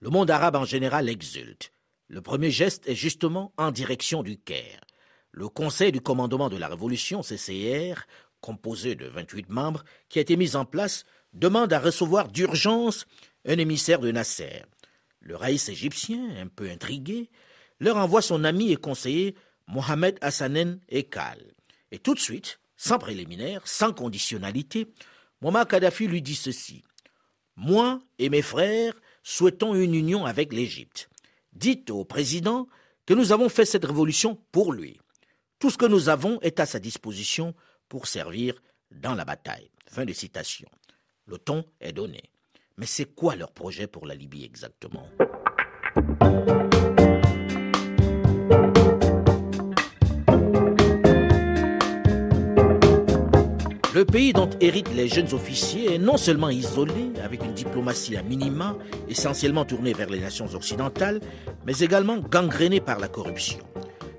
Le 0.00 0.10
monde 0.10 0.30
arabe 0.30 0.56
en 0.56 0.64
général 0.64 1.08
exulte. 1.08 1.72
Le 2.08 2.20
premier 2.20 2.50
geste 2.50 2.86
est 2.86 2.94
justement 2.94 3.52
en 3.56 3.70
direction 3.70 4.22
du 4.22 4.38
Caire. 4.38 4.80
Le 5.32 5.48
Conseil 5.48 5.90
du 5.90 6.00
commandement 6.00 6.48
de 6.50 6.56
la 6.56 6.68
Révolution, 6.68 7.22
CCR, 7.22 8.02
composé 8.40 8.94
de 8.94 9.06
28 9.06 9.48
membres, 9.48 9.84
qui 10.08 10.18
a 10.18 10.22
été 10.22 10.36
mis 10.36 10.54
en 10.54 10.64
place, 10.64 11.04
demande 11.32 11.72
à 11.72 11.80
recevoir 11.80 12.28
d'urgence 12.28 13.06
un 13.46 13.58
émissaire 13.58 14.00
de 14.00 14.12
Nasser. 14.12 14.62
Le 15.20 15.34
raïs 15.34 15.68
égyptien, 15.68 16.28
un 16.40 16.48
peu 16.48 16.70
intrigué, 16.70 17.30
leur 17.80 17.96
envoie 17.96 18.22
son 18.22 18.44
ami 18.44 18.72
et 18.72 18.76
conseiller 18.76 19.34
Mohamed 19.66 20.18
Hassanen 20.20 20.78
Ekal. 20.88 21.42
Et 21.90 21.98
tout 21.98 22.14
de 22.14 22.20
suite, 22.20 22.60
sans 22.76 22.98
préliminaire, 22.98 23.66
sans 23.66 23.92
conditionnalité, 23.92 24.92
Muammar 25.40 25.66
Kadhafi 25.66 26.06
lui 26.06 26.22
dit 26.22 26.34
ceci. 26.34 26.84
Moi 27.56 28.00
et 28.18 28.28
mes 28.28 28.42
frères 28.42 28.94
souhaitons 29.26 29.74
une 29.74 29.94
union 29.94 30.24
avec 30.24 30.52
l'Égypte. 30.52 31.10
Dites 31.52 31.90
au 31.90 32.04
président 32.04 32.68
que 33.06 33.14
nous 33.14 33.32
avons 33.32 33.48
fait 33.48 33.64
cette 33.64 33.84
révolution 33.84 34.38
pour 34.52 34.72
lui. 34.72 35.00
Tout 35.58 35.70
ce 35.70 35.76
que 35.78 35.86
nous 35.86 36.08
avons 36.08 36.40
est 36.42 36.60
à 36.60 36.66
sa 36.66 36.78
disposition 36.78 37.52
pour 37.88 38.06
servir 38.06 38.62
dans 38.92 39.16
la 39.16 39.24
bataille. 39.24 39.68
Fin 39.90 40.04
de 40.04 40.12
citation. 40.12 40.68
Le 41.26 41.38
ton 41.38 41.64
est 41.80 41.92
donné. 41.92 42.22
Mais 42.76 42.86
c'est 42.86 43.16
quoi 43.16 43.34
leur 43.34 43.50
projet 43.50 43.88
pour 43.88 44.06
la 44.06 44.14
Libye 44.14 44.44
exactement? 44.44 45.08
Le 53.96 54.04
pays 54.04 54.34
dont 54.34 54.50
héritent 54.60 54.92
les 54.94 55.08
jeunes 55.08 55.32
officiers 55.32 55.94
est 55.94 55.98
non 55.98 56.18
seulement 56.18 56.50
isolé, 56.50 57.12
avec 57.24 57.42
une 57.42 57.54
diplomatie 57.54 58.14
à 58.14 58.22
minima, 58.22 58.76
essentiellement 59.08 59.64
tournée 59.64 59.94
vers 59.94 60.10
les 60.10 60.20
nations 60.20 60.54
occidentales, 60.54 61.18
mais 61.64 61.78
également 61.78 62.18
gangréné 62.18 62.78
par 62.78 62.98
la 62.98 63.08
corruption, 63.08 63.60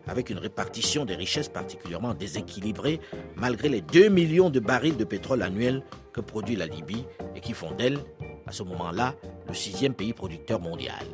avec 0.07 0.31
une 0.31 0.39
répartition 0.39 1.05
des 1.05 1.13
richesses 1.13 1.49
particulièrement 1.49 2.15
déséquilibrée, 2.15 2.99
malgré 3.35 3.69
les 3.69 3.81
2 3.81 4.09
millions 4.09 4.49
de 4.49 4.59
barils 4.59 4.97
de 4.97 5.03
pétrole 5.03 5.43
annuels 5.43 5.83
que 6.11 6.21
produit 6.21 6.55
la 6.55 6.65
Libye 6.65 7.05
et 7.35 7.39
qui 7.39 7.53
font 7.53 7.69
d'elle, 7.69 7.99
à 8.47 8.53
ce 8.53 8.63
moment-là, 8.63 9.13
le 9.47 9.53
sixième 9.53 9.93
pays 9.93 10.13
producteur 10.13 10.59
mondial. 10.59 11.05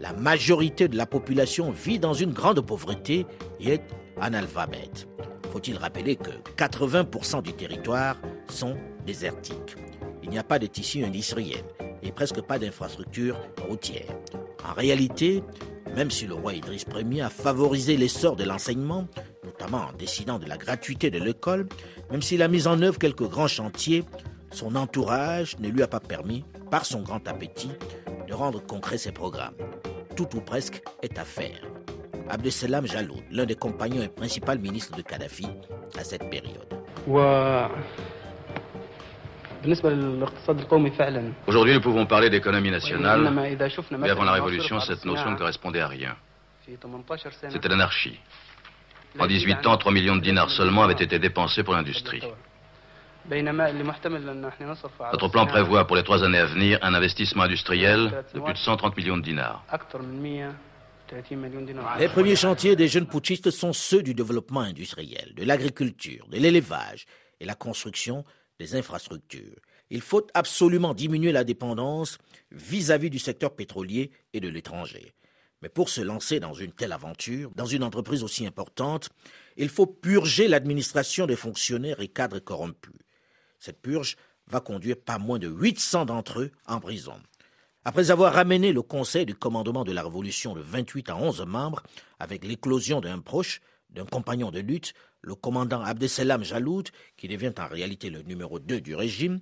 La 0.00 0.14
majorité 0.14 0.88
de 0.88 0.96
la 0.96 1.06
population 1.06 1.70
vit 1.70 2.00
dans 2.00 2.14
une 2.14 2.32
grande 2.32 2.60
pauvreté 2.60 3.24
et 3.60 3.74
est 3.74 3.82
analphabète. 4.20 5.06
Faut-il 5.50 5.76
rappeler 5.76 6.16
que 6.16 6.30
80% 6.56 7.42
du 7.42 7.52
territoire 7.52 8.16
sont 8.48 8.76
désertiques. 9.04 9.76
Il 10.22 10.30
n'y 10.30 10.38
a 10.38 10.44
pas 10.44 10.58
de 10.58 10.66
tissu 10.66 11.04
industriel 11.04 11.64
et 12.02 12.12
presque 12.12 12.40
pas 12.40 12.58
d'infrastructures 12.58 13.38
routières. 13.68 14.14
En 14.68 14.74
réalité, 14.74 15.42
même 15.96 16.10
si 16.10 16.26
le 16.26 16.34
roi 16.34 16.54
Idriss 16.54 16.86
Ier 16.94 17.22
a 17.22 17.30
favorisé 17.30 17.96
l'essor 17.96 18.36
de 18.36 18.44
l'enseignement, 18.44 19.08
notamment 19.44 19.88
en 19.88 19.92
décidant 19.92 20.38
de 20.38 20.46
la 20.46 20.56
gratuité 20.56 21.10
de 21.10 21.18
l'école, 21.18 21.68
même 22.10 22.22
s'il 22.22 22.42
a 22.42 22.48
mis 22.48 22.66
en 22.66 22.80
œuvre 22.82 22.98
quelques 22.98 23.28
grands 23.28 23.48
chantiers, 23.48 24.04
son 24.52 24.76
entourage 24.76 25.58
ne 25.58 25.68
lui 25.68 25.82
a 25.82 25.88
pas 25.88 26.00
permis, 26.00 26.44
par 26.70 26.84
son 26.84 27.02
grand 27.02 27.26
appétit, 27.26 27.72
de 28.28 28.34
rendre 28.34 28.64
concret 28.64 28.98
ses 28.98 29.12
programmes. 29.12 29.54
Tout 30.16 30.36
ou 30.36 30.40
presque 30.40 30.82
est 31.02 31.18
à 31.18 31.24
faire. 31.24 31.60
Abdesalam 32.30 32.86
Jaloud, 32.86 33.22
l'un 33.32 33.44
des 33.44 33.56
compagnons 33.56 34.02
et 34.02 34.08
principal 34.08 34.58
ministre 34.58 34.96
de 34.96 35.02
Kadhafi 35.02 35.46
à 35.98 36.04
cette 36.04 36.30
période. 36.30 36.62
Aujourd'hui, 41.46 41.74
nous 41.74 41.80
pouvons 41.80 42.06
parler 42.06 42.30
d'économie 42.30 42.70
nationale, 42.70 43.30
mais 43.98 44.10
avant 44.10 44.24
la 44.24 44.32
Révolution, 44.32 44.80
cette 44.80 45.04
notion 45.04 45.32
ne 45.32 45.36
correspondait 45.36 45.80
à 45.80 45.88
rien. 45.88 46.16
C'était 47.50 47.68
l'anarchie. 47.68 48.18
En 49.18 49.26
18 49.26 49.66
ans, 49.66 49.76
3 49.76 49.92
millions 49.92 50.16
de 50.16 50.22
dinars 50.22 50.50
seulement 50.50 50.84
avaient 50.84 50.92
été 50.92 51.18
dépensés 51.18 51.64
pour 51.64 51.74
l'industrie. 51.74 52.22
Notre 53.28 55.28
plan 55.28 55.46
prévoit 55.46 55.86
pour 55.86 55.96
les 55.96 56.02
trois 56.02 56.24
années 56.24 56.38
à 56.38 56.46
venir 56.46 56.78
un 56.80 56.94
investissement 56.94 57.42
industriel 57.42 58.24
de 58.34 58.40
plus 58.40 58.52
de 58.52 58.58
130 58.58 58.96
millions 58.96 59.18
de 59.18 59.22
dinars. 59.22 59.62
Les 61.98 62.08
premiers 62.08 62.36
chantiers 62.36 62.76
des 62.76 62.88
jeunes 62.88 63.06
putschistes 63.06 63.50
sont 63.50 63.72
ceux 63.72 64.02
du 64.02 64.14
développement 64.14 64.60
industriel, 64.60 65.32
de 65.34 65.44
l'agriculture, 65.44 66.26
de 66.28 66.38
l'élevage 66.38 67.06
et 67.40 67.44
la 67.44 67.54
construction 67.54 68.24
des 68.58 68.76
infrastructures. 68.76 69.56
Il 69.90 70.02
faut 70.02 70.26
absolument 70.34 70.94
diminuer 70.94 71.32
la 71.32 71.44
dépendance 71.44 72.18
vis-à-vis 72.52 73.10
du 73.10 73.18
secteur 73.18 73.54
pétrolier 73.56 74.12
et 74.32 74.40
de 74.40 74.48
l'étranger. 74.48 75.12
Mais 75.62 75.68
pour 75.68 75.88
se 75.88 76.00
lancer 76.00 76.40
dans 76.40 76.54
une 76.54 76.72
telle 76.72 76.92
aventure, 76.92 77.50
dans 77.54 77.66
une 77.66 77.82
entreprise 77.82 78.22
aussi 78.22 78.46
importante, 78.46 79.10
il 79.56 79.68
faut 79.68 79.86
purger 79.86 80.48
l'administration 80.48 81.26
des 81.26 81.36
fonctionnaires 81.36 82.00
et 82.00 82.08
cadres 82.08 82.38
corrompus. 82.38 82.94
Cette 83.58 83.82
purge 83.82 84.16
va 84.46 84.60
conduire 84.60 84.96
pas 84.96 85.18
moins 85.18 85.38
de 85.38 85.48
800 85.48 86.06
d'entre 86.06 86.40
eux 86.40 86.50
en 86.66 86.80
prison. 86.80 87.20
Après 87.84 88.10
avoir 88.10 88.34
ramené 88.34 88.72
le 88.72 88.82
Conseil 88.82 89.24
du 89.24 89.34
commandement 89.34 89.84
de 89.84 89.92
la 89.92 90.02
Révolution 90.02 90.54
de 90.54 90.60
28 90.60 91.08
à 91.08 91.16
11 91.16 91.46
membres, 91.46 91.82
avec 92.18 92.44
l'éclosion 92.44 93.00
d'un 93.00 93.20
proche, 93.20 93.62
d'un 93.88 94.04
compagnon 94.04 94.50
de 94.50 94.60
lutte, 94.60 94.92
le 95.22 95.34
commandant 95.34 95.80
Abdesalam 95.82 96.44
Jaloud, 96.44 96.90
qui 97.16 97.26
devient 97.26 97.54
en 97.58 97.68
réalité 97.68 98.10
le 98.10 98.20
numéro 98.22 98.58
2 98.58 98.82
du 98.82 98.94
régime, 98.94 99.40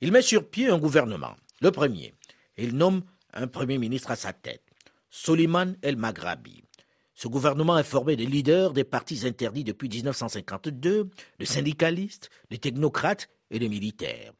il 0.00 0.12
met 0.12 0.22
sur 0.22 0.48
pied 0.48 0.68
un 0.70 0.78
gouvernement, 0.78 1.34
le 1.60 1.72
premier, 1.72 2.14
il 2.56 2.76
nomme 2.76 3.02
un 3.32 3.48
premier 3.48 3.78
ministre 3.78 4.12
à 4.12 4.16
sa 4.16 4.32
tête, 4.32 4.62
Soliman 5.10 5.74
El 5.82 5.96
Maghrabi. 5.96 6.62
Ce 7.14 7.26
gouvernement 7.26 7.76
est 7.76 7.82
formé 7.82 8.14
des 8.14 8.24
leaders 8.24 8.72
des 8.72 8.84
partis 8.84 9.26
interdits 9.26 9.64
depuis 9.64 9.88
1952, 9.88 11.10
de 11.38 11.44
syndicalistes, 11.44 12.30
de 12.50 12.56
technocrates 12.56 13.28
et 13.50 13.58
de 13.58 13.66
militaires. 13.66 14.32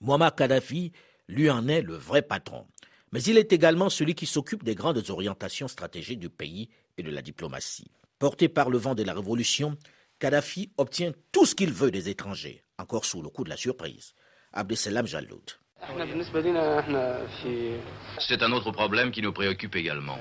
Muammar 0.00 0.34
Kadhafi 0.34 0.92
lui 1.28 1.50
en 1.50 1.68
est 1.68 1.82
le 1.82 1.94
vrai 1.94 2.22
patron. 2.22 2.66
Mais 3.12 3.22
il 3.22 3.38
est 3.38 3.52
également 3.52 3.90
celui 3.90 4.14
qui 4.14 4.26
s'occupe 4.26 4.64
des 4.64 4.74
grandes 4.74 5.08
orientations 5.08 5.68
stratégiques 5.68 6.18
du 6.18 6.30
pays 6.30 6.68
et 6.98 7.02
de 7.02 7.10
la 7.10 7.22
diplomatie. 7.22 7.90
Porté 8.18 8.48
par 8.48 8.70
le 8.70 8.78
vent 8.78 8.94
de 8.94 9.02
la 9.02 9.14
révolution, 9.14 9.76
Kadhafi 10.18 10.70
obtient 10.78 11.12
tout 11.32 11.46
ce 11.46 11.54
qu'il 11.54 11.72
veut 11.72 11.90
des 11.90 12.08
étrangers, 12.08 12.62
encore 12.78 13.04
sous 13.04 13.22
le 13.22 13.28
coup 13.28 13.44
de 13.44 13.50
la 13.50 13.56
surprise. 13.56 14.14
Abdesalam 14.52 15.06
Jaloud. 15.06 15.50
C'est 18.18 18.42
un 18.42 18.52
autre 18.52 18.70
problème 18.70 19.10
qui 19.10 19.20
nous 19.22 19.32
préoccupe 19.32 19.76
également. 19.76 20.18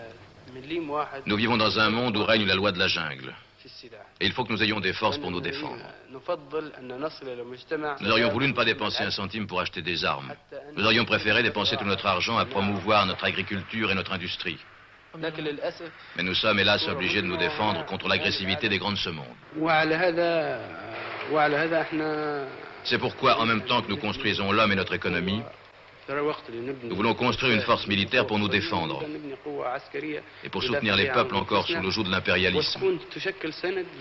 Nous 1.26 1.36
vivons 1.38 1.58
dans 1.58 1.80
un 1.80 1.90
monde 1.90 2.18
où 2.18 2.24
règne 2.24 2.46
la 2.46 2.56
loi 2.56 2.72
de 2.72 2.80
la 2.80 2.88
jungle. 2.88 3.34
Et 4.20 4.26
il 4.26 4.32
faut 4.34 4.44
que 4.44 4.52
nous 4.52 4.64
ayons 4.64 4.80
des 4.80 4.94
forces 4.94 5.18
pour 5.18 5.32
nous 5.32 5.42
défendre. 5.42 5.84
Nous 8.02 8.12
aurions 8.12 8.30
voulu 8.30 8.48
ne 8.48 8.54
pas 8.54 8.66
dépenser 8.66 9.04
un 9.04 9.12
centime 9.12 9.48
pour 9.48 9.60
acheter 9.60 9.82
des 9.82 10.04
armes. 10.04 10.34
Nous 10.76 10.86
aurions 10.86 11.06
préféré 11.06 11.44
dépenser 11.44 11.78
tout 11.78 11.86
notre 11.86 12.06
argent 12.06 12.38
à 12.38 12.46
promouvoir 12.46 13.06
notre 13.06 13.26
agriculture 13.26 13.92
et 13.92 13.96
notre 13.96 14.12
industrie. 14.14 14.58
Mais 16.16 16.24
nous 16.24 16.34
sommes 16.34 16.60
hélas 16.60 16.88
obligés 16.88 17.22
de 17.22 17.28
nous 17.28 17.38
défendre 17.38 17.86
contre 17.86 18.08
l'agressivité 18.08 18.68
des 18.68 18.80
grands 18.80 18.92
de 18.92 18.98
ce 18.98 19.10
monde. 19.10 19.26
C'est 22.84 22.98
pourquoi, 22.98 23.40
en 23.40 23.46
même 23.46 23.64
temps 23.64 23.82
que 23.82 23.90
nous 23.90 23.98
construisons 23.98 24.52
l'homme 24.52 24.72
et 24.72 24.76
notre 24.76 24.94
économie, 24.94 25.42
nous 26.84 26.96
voulons 26.96 27.14
construire 27.14 27.54
une 27.54 27.62
force 27.62 27.88
militaire 27.88 28.28
pour 28.28 28.38
nous 28.38 28.50
défendre 28.50 29.04
et 30.44 30.50
pour 30.50 30.62
soutenir 30.62 30.96
les 30.96 31.10
peuples 31.10 31.36
encore 31.36 31.66
sous 31.68 31.80
le 31.80 31.90
joug 31.90 32.04
de 32.04 32.12
l'impérialisme, 32.12 32.82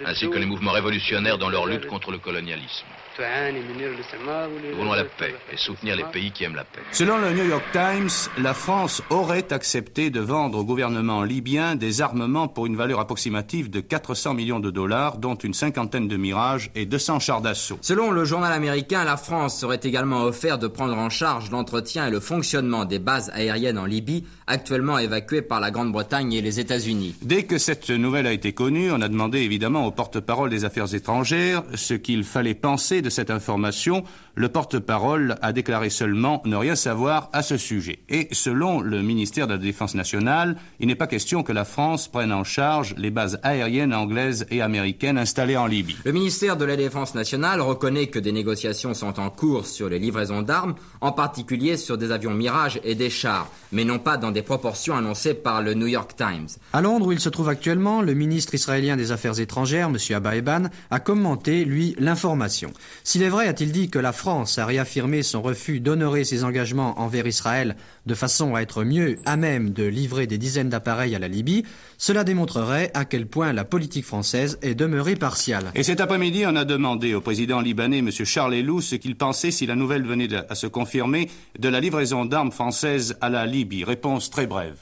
ainsi 0.04 0.28
que 0.28 0.38
les 0.38 0.46
mouvements 0.46 0.72
révolutionnaires 0.72 1.38
dans 1.38 1.48
leur 1.48 1.66
lutte 1.66 1.86
contre 1.86 2.10
le 2.10 2.18
colonialisme. 2.18 2.86
Nous 3.18 4.76
voulons 4.76 4.92
la 4.92 5.04
paix 5.04 5.34
et 5.52 5.56
soutenir 5.58 5.96
les 5.96 6.04
pays 6.04 6.32
qui 6.32 6.44
aiment 6.44 6.54
la 6.54 6.64
paix. 6.64 6.80
Selon 6.92 7.18
le 7.18 7.32
New 7.32 7.46
York 7.46 7.64
Times, 7.72 8.08
la 8.38 8.54
France 8.54 9.02
aurait 9.10 9.52
accepté 9.52 10.08
de 10.08 10.20
vendre 10.20 10.58
au 10.58 10.64
gouvernement 10.64 11.22
libyen 11.22 11.74
des 11.74 12.00
armements 12.00 12.48
pour 12.48 12.64
une 12.64 12.76
valeur 12.76 13.00
approximative 13.00 13.68
de 13.68 13.80
400 13.80 14.32
millions 14.34 14.60
de 14.60 14.70
dollars, 14.70 15.18
dont 15.18 15.34
une 15.34 15.52
cinquantaine 15.52 16.08
de 16.08 16.16
Mirage 16.16 16.70
et 16.74 16.86
200 16.86 17.20
chars 17.20 17.42
d'assaut. 17.42 17.78
Selon 17.82 18.12
le 18.12 18.24
journal 18.24 18.52
américain, 18.52 19.04
la 19.04 19.18
France 19.18 19.62
aurait 19.62 19.80
également 19.82 20.24
offert 20.24 20.58
de 20.58 20.66
prendre 20.66 20.96
en 20.96 21.10
charge 21.10 21.50
l'entretien 21.50 22.06
et 22.06 22.10
le 22.10 22.20
fonctionnement 22.20 22.86
des 22.86 22.98
bases 22.98 23.30
aériennes 23.34 23.78
en 23.78 23.84
Libye, 23.84 24.24
actuellement 24.46 24.98
évacuées 24.98 25.42
par 25.42 25.60
la 25.60 25.70
Grande-Bretagne 25.70 26.32
et 26.32 26.40
les 26.40 26.60
États-Unis. 26.60 27.14
Dès 27.20 27.42
que 27.42 27.58
cette 27.58 27.90
nouvelle 27.90 28.26
a 28.26 28.32
été 28.32 28.52
connue, 28.52 28.90
on 28.90 29.00
a 29.02 29.08
demandé 29.08 29.40
évidemment 29.40 29.86
au 29.86 29.90
porte-parole 29.90 30.48
des 30.48 30.64
affaires 30.64 30.94
étrangères 30.94 31.62
ce 31.74 31.94
qu'il 31.94 32.24
fallait 32.24 32.54
penser 32.54 33.01
de 33.02 33.10
cette 33.10 33.30
information 33.30 34.04
le 34.34 34.48
porte-parole 34.48 35.36
a 35.42 35.52
déclaré 35.52 35.90
seulement 35.90 36.42
ne 36.44 36.56
rien 36.56 36.74
savoir 36.74 37.28
à 37.32 37.42
ce 37.42 37.56
sujet. 37.56 38.00
Et 38.08 38.28
selon 38.32 38.80
le 38.80 39.02
ministère 39.02 39.46
de 39.46 39.52
la 39.52 39.58
Défense 39.58 39.94
nationale, 39.94 40.56
il 40.80 40.86
n'est 40.86 40.94
pas 40.94 41.06
question 41.06 41.42
que 41.42 41.52
la 41.52 41.64
France 41.64 42.08
prenne 42.08 42.32
en 42.32 42.44
charge 42.44 42.94
les 42.96 43.10
bases 43.10 43.38
aériennes 43.42 43.94
anglaises 43.94 44.46
et 44.50 44.62
américaines 44.62 45.18
installées 45.18 45.56
en 45.56 45.66
Libye. 45.66 45.96
Le 46.04 46.12
ministère 46.12 46.56
de 46.56 46.64
la 46.64 46.76
Défense 46.76 47.14
nationale 47.14 47.60
reconnaît 47.60 48.06
que 48.06 48.18
des 48.18 48.32
négociations 48.32 48.94
sont 48.94 49.20
en 49.20 49.30
cours 49.30 49.66
sur 49.66 49.88
les 49.88 49.98
livraisons 49.98 50.42
d'armes, 50.42 50.74
en 51.00 51.12
particulier 51.12 51.76
sur 51.76 51.98
des 51.98 52.10
avions 52.10 52.32
Mirage 52.32 52.80
et 52.84 52.94
des 52.94 53.10
chars, 53.10 53.50
mais 53.72 53.84
non 53.84 53.98
pas 53.98 54.16
dans 54.16 54.30
des 54.30 54.42
proportions 54.42 54.96
annoncées 54.96 55.34
par 55.34 55.62
le 55.62 55.74
New 55.74 55.86
York 55.86 56.14
Times. 56.16 56.48
À 56.72 56.80
Londres, 56.80 57.06
où 57.06 57.12
il 57.12 57.20
se 57.20 57.28
trouve 57.28 57.48
actuellement, 57.48 58.02
le 58.02 58.14
ministre 58.14 58.54
israélien 58.54 58.96
des 58.96 59.12
Affaires 59.12 59.40
étrangères, 59.40 59.88
M. 59.88 59.96
Abba 60.16 60.36
Eban, 60.36 60.64
a 60.90 61.00
commenté, 61.00 61.64
lui, 61.64 61.94
l'information. 61.98 62.72
S'il 63.04 63.22
est 63.22 63.28
vrai, 63.28 63.48
a-t-il 63.48 63.72
dit, 63.72 63.90
que 63.90 63.98
la 63.98 64.12
France 64.22 64.56
a 64.58 64.66
réaffirmé 64.66 65.24
son 65.24 65.42
refus 65.42 65.80
d'honorer 65.80 66.22
ses 66.22 66.44
engagements 66.44 67.00
envers 67.00 67.26
Israël 67.26 67.74
de 68.06 68.14
façon 68.14 68.54
à 68.54 68.60
être 68.60 68.84
mieux 68.84 69.16
à 69.24 69.36
même 69.36 69.70
de 69.70 69.82
livrer 69.82 70.28
des 70.28 70.38
dizaines 70.38 70.68
d'appareils 70.68 71.16
à 71.16 71.18
la 71.18 71.26
Libye, 71.26 71.64
cela 71.98 72.22
démontrerait 72.22 72.92
à 72.94 73.04
quel 73.04 73.26
point 73.26 73.52
la 73.52 73.64
politique 73.64 74.04
française 74.04 74.60
est 74.62 74.76
demeurée 74.76 75.16
partiale. 75.16 75.72
Et 75.74 75.82
cet 75.82 76.00
après-midi, 76.00 76.44
on 76.46 76.54
a 76.54 76.64
demandé 76.64 77.14
au 77.14 77.20
président 77.20 77.60
libanais, 77.60 77.98
M. 77.98 78.12
Charles 78.12 78.54
Elou, 78.54 78.80
ce 78.80 78.94
qu'il 78.94 79.16
pensait 79.16 79.50
si 79.50 79.66
la 79.66 79.74
nouvelle 79.74 80.06
venait 80.06 80.28
à 80.48 80.54
se 80.54 80.68
confirmer 80.68 81.28
de 81.58 81.68
la 81.68 81.80
livraison 81.80 82.24
d'armes 82.24 82.52
françaises 82.52 83.16
à 83.20 83.28
la 83.28 83.44
Libye. 83.44 83.82
Réponse 83.82 84.30
très 84.30 84.46
brève. 84.46 84.76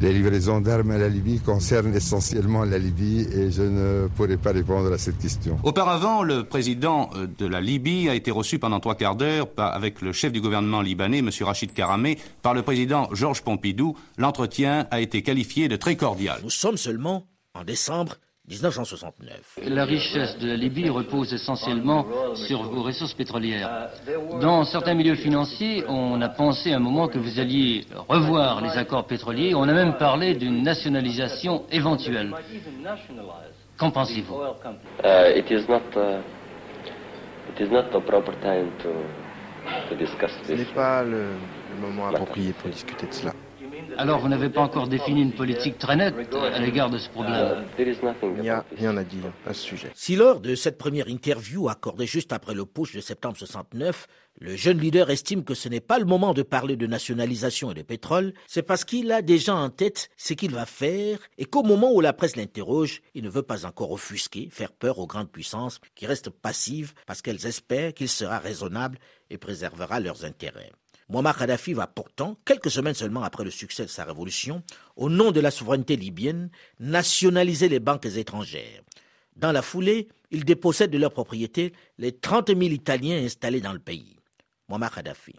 Les 0.00 0.12
livraisons 0.12 0.60
d'armes 0.60 0.92
à 0.92 0.98
la 0.98 1.08
Libye 1.08 1.40
concernent 1.40 1.92
essentiellement 1.92 2.64
la 2.64 2.78
Libye 2.78 3.26
et 3.32 3.50
je 3.50 3.62
ne 3.62 4.06
pourrais 4.14 4.36
pas 4.36 4.52
répondre 4.52 4.92
à 4.92 4.96
cette 4.96 5.18
question. 5.18 5.58
Auparavant, 5.64 6.22
le 6.22 6.44
président 6.44 7.10
euh, 7.16 7.26
de 7.26 7.46
la 7.46 7.60
Libye 7.60 8.08
a 8.08 8.14
été 8.14 8.30
reçu 8.30 8.60
pendant 8.60 8.78
trois 8.78 8.94
quarts 8.94 9.16
d'heure 9.16 9.48
avec 9.56 10.00
le 10.00 10.12
chef 10.12 10.30
du 10.30 10.40
gouvernement 10.40 10.82
libanais, 10.82 11.18
M. 11.18 11.30
Rachid 11.40 11.72
Karamé, 11.72 12.16
par 12.42 12.54
le 12.54 12.62
président 12.62 13.08
Georges 13.12 13.42
Pompidou. 13.42 13.96
L'entretien 14.18 14.86
a 14.92 15.00
été 15.00 15.22
qualifié 15.22 15.66
de 15.66 15.74
très 15.74 15.96
cordial. 15.96 16.38
Nous 16.44 16.50
sommes 16.50 16.76
seulement 16.76 17.26
en 17.54 17.64
décembre 17.64 18.18
1969. 18.48 19.58
La 19.68 19.84
richesse 19.84 20.38
de 20.38 20.48
la 20.48 20.56
Libye 20.56 20.88
repose 20.88 21.32
essentiellement 21.32 22.06
sur 22.34 22.62
vos 22.62 22.82
ressources 22.82 23.12
pétrolières. 23.14 23.90
Dans 24.40 24.64
certains 24.64 24.94
milieux 24.94 25.16
financiers, 25.16 25.84
on 25.86 26.20
a 26.22 26.28
pensé 26.28 26.72
un 26.72 26.78
moment 26.78 27.08
que 27.08 27.18
vous 27.18 27.38
alliez 27.38 27.84
revoir 28.08 28.62
les 28.62 28.70
accords 28.70 29.06
pétroliers. 29.06 29.54
On 29.54 29.64
a 29.64 29.72
même 29.72 29.96
parlé 29.98 30.34
d'une 30.34 30.62
nationalisation 30.62 31.64
éventuelle. 31.70 32.34
Qu'en 33.76 33.90
pensez-vous? 33.90 34.40
Ce 40.44 40.52
n'est 40.52 40.64
pas 40.74 41.02
le 41.02 41.26
moment 41.80 42.08
approprié 42.08 42.52
pour 42.52 42.70
discuter 42.70 43.06
de 43.06 43.12
cela. 43.12 43.32
Alors 43.98 44.20
vous 44.20 44.28
n'avez 44.28 44.48
pas 44.48 44.60
encore 44.60 44.86
défini 44.86 45.22
une 45.22 45.32
politique 45.32 45.76
très 45.76 45.96
nette 45.96 46.14
à 46.32 46.60
l'égard 46.60 46.88
de 46.88 46.98
ce 46.98 47.08
problème 47.08 47.64
Il 48.36 48.42
n'y 48.42 48.48
a 48.48 48.64
rien 48.76 48.96
à 48.96 49.02
dire 49.02 49.24
à 49.44 49.52
ce 49.52 49.60
sujet. 49.60 49.90
Si 49.96 50.14
lors 50.14 50.38
de 50.38 50.54
cette 50.54 50.78
première 50.78 51.08
interview 51.08 51.68
accordée 51.68 52.06
juste 52.06 52.32
après 52.32 52.54
le 52.54 52.64
push 52.64 52.94
de 52.94 53.00
septembre 53.00 53.36
69, 53.36 54.06
le 54.40 54.54
jeune 54.54 54.78
leader 54.78 55.10
estime 55.10 55.42
que 55.42 55.54
ce 55.54 55.68
n'est 55.68 55.80
pas 55.80 55.98
le 55.98 56.04
moment 56.04 56.32
de 56.32 56.42
parler 56.42 56.76
de 56.76 56.86
nationalisation 56.86 57.72
et 57.72 57.74
de 57.74 57.82
pétrole, 57.82 58.34
c'est 58.46 58.62
parce 58.62 58.84
qu'il 58.84 59.10
a 59.10 59.20
déjà 59.20 59.56
en 59.56 59.68
tête 59.68 60.10
ce 60.16 60.32
qu'il 60.32 60.52
va 60.52 60.64
faire 60.64 61.18
et 61.36 61.44
qu'au 61.44 61.64
moment 61.64 61.92
où 61.92 62.00
la 62.00 62.12
presse 62.12 62.36
l'interroge, 62.36 63.02
il 63.14 63.24
ne 63.24 63.30
veut 63.30 63.42
pas 63.42 63.66
encore 63.66 63.90
offusquer, 63.90 64.48
faire 64.52 64.70
peur 64.70 65.00
aux 65.00 65.08
grandes 65.08 65.32
puissances 65.32 65.80
qui 65.96 66.06
restent 66.06 66.30
passives 66.30 66.92
parce 67.04 67.20
qu'elles 67.20 67.46
espèrent 67.46 67.94
qu'il 67.94 68.08
sera 68.08 68.38
raisonnable 68.38 68.98
et 69.28 69.38
préservera 69.38 69.98
leurs 69.98 70.24
intérêts. 70.24 70.70
Muammar 71.10 71.38
Kadhafi 71.38 71.72
va 71.72 71.86
pourtant, 71.86 72.36
quelques 72.44 72.70
semaines 72.70 72.94
seulement 72.94 73.22
après 73.22 73.44
le 73.44 73.50
succès 73.50 73.84
de 73.84 73.88
sa 73.88 74.04
révolution, 74.04 74.62
au 74.96 75.08
nom 75.08 75.30
de 75.30 75.40
la 75.40 75.50
souveraineté 75.50 75.96
libyenne, 75.96 76.50
nationaliser 76.80 77.70
les 77.70 77.80
banques 77.80 78.04
étrangères. 78.04 78.82
Dans 79.34 79.52
la 79.52 79.62
foulée, 79.62 80.08
il 80.30 80.44
dépossède 80.44 80.90
de 80.90 80.98
leur 80.98 81.12
propriété 81.12 81.72
les 81.98 82.12
30 82.12 82.48
000 82.48 82.60
Italiens 82.60 83.24
installés 83.24 83.62
dans 83.62 83.72
le 83.72 83.78
pays. 83.78 84.16
Muammar 84.68 84.94
Kadhafi. 84.94 85.34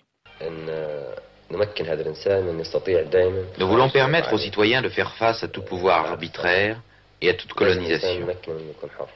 Nous 3.59 3.67
voulons 3.67 3.89
permettre 3.89 4.33
aux 4.33 4.37
citoyens 4.39 4.81
de 4.81 4.89
faire 4.89 5.15
face 5.17 5.43
à 5.43 5.47
tout 5.47 5.61
pouvoir 5.61 6.05
arbitraire 6.07 6.81
et 7.21 7.29
à 7.29 7.33
toute 7.33 7.53
colonisation. 7.53 8.27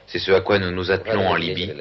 C'est 0.06 0.18
ce 0.18 0.30
à 0.30 0.40
quoi 0.40 0.58
nous 0.58 0.70
nous 0.70 0.90
attelons 0.90 1.26
en 1.26 1.34
Libye, 1.34 1.72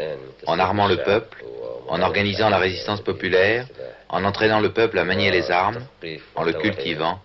en 0.47 0.57
armant 0.57 0.87
le 0.87 0.97
peuple, 0.97 1.43
en 1.87 2.01
organisant 2.01 2.49
la 2.49 2.57
résistance 2.57 3.01
populaire, 3.01 3.67
en 4.09 4.23
entraînant 4.23 4.59
le 4.59 4.71
peuple 4.73 4.99
à 4.99 5.03
manier 5.03 5.31
les 5.31 5.49
armes, 5.51 5.79
en 6.35 6.43
le 6.43 6.53
cultivant 6.53 7.19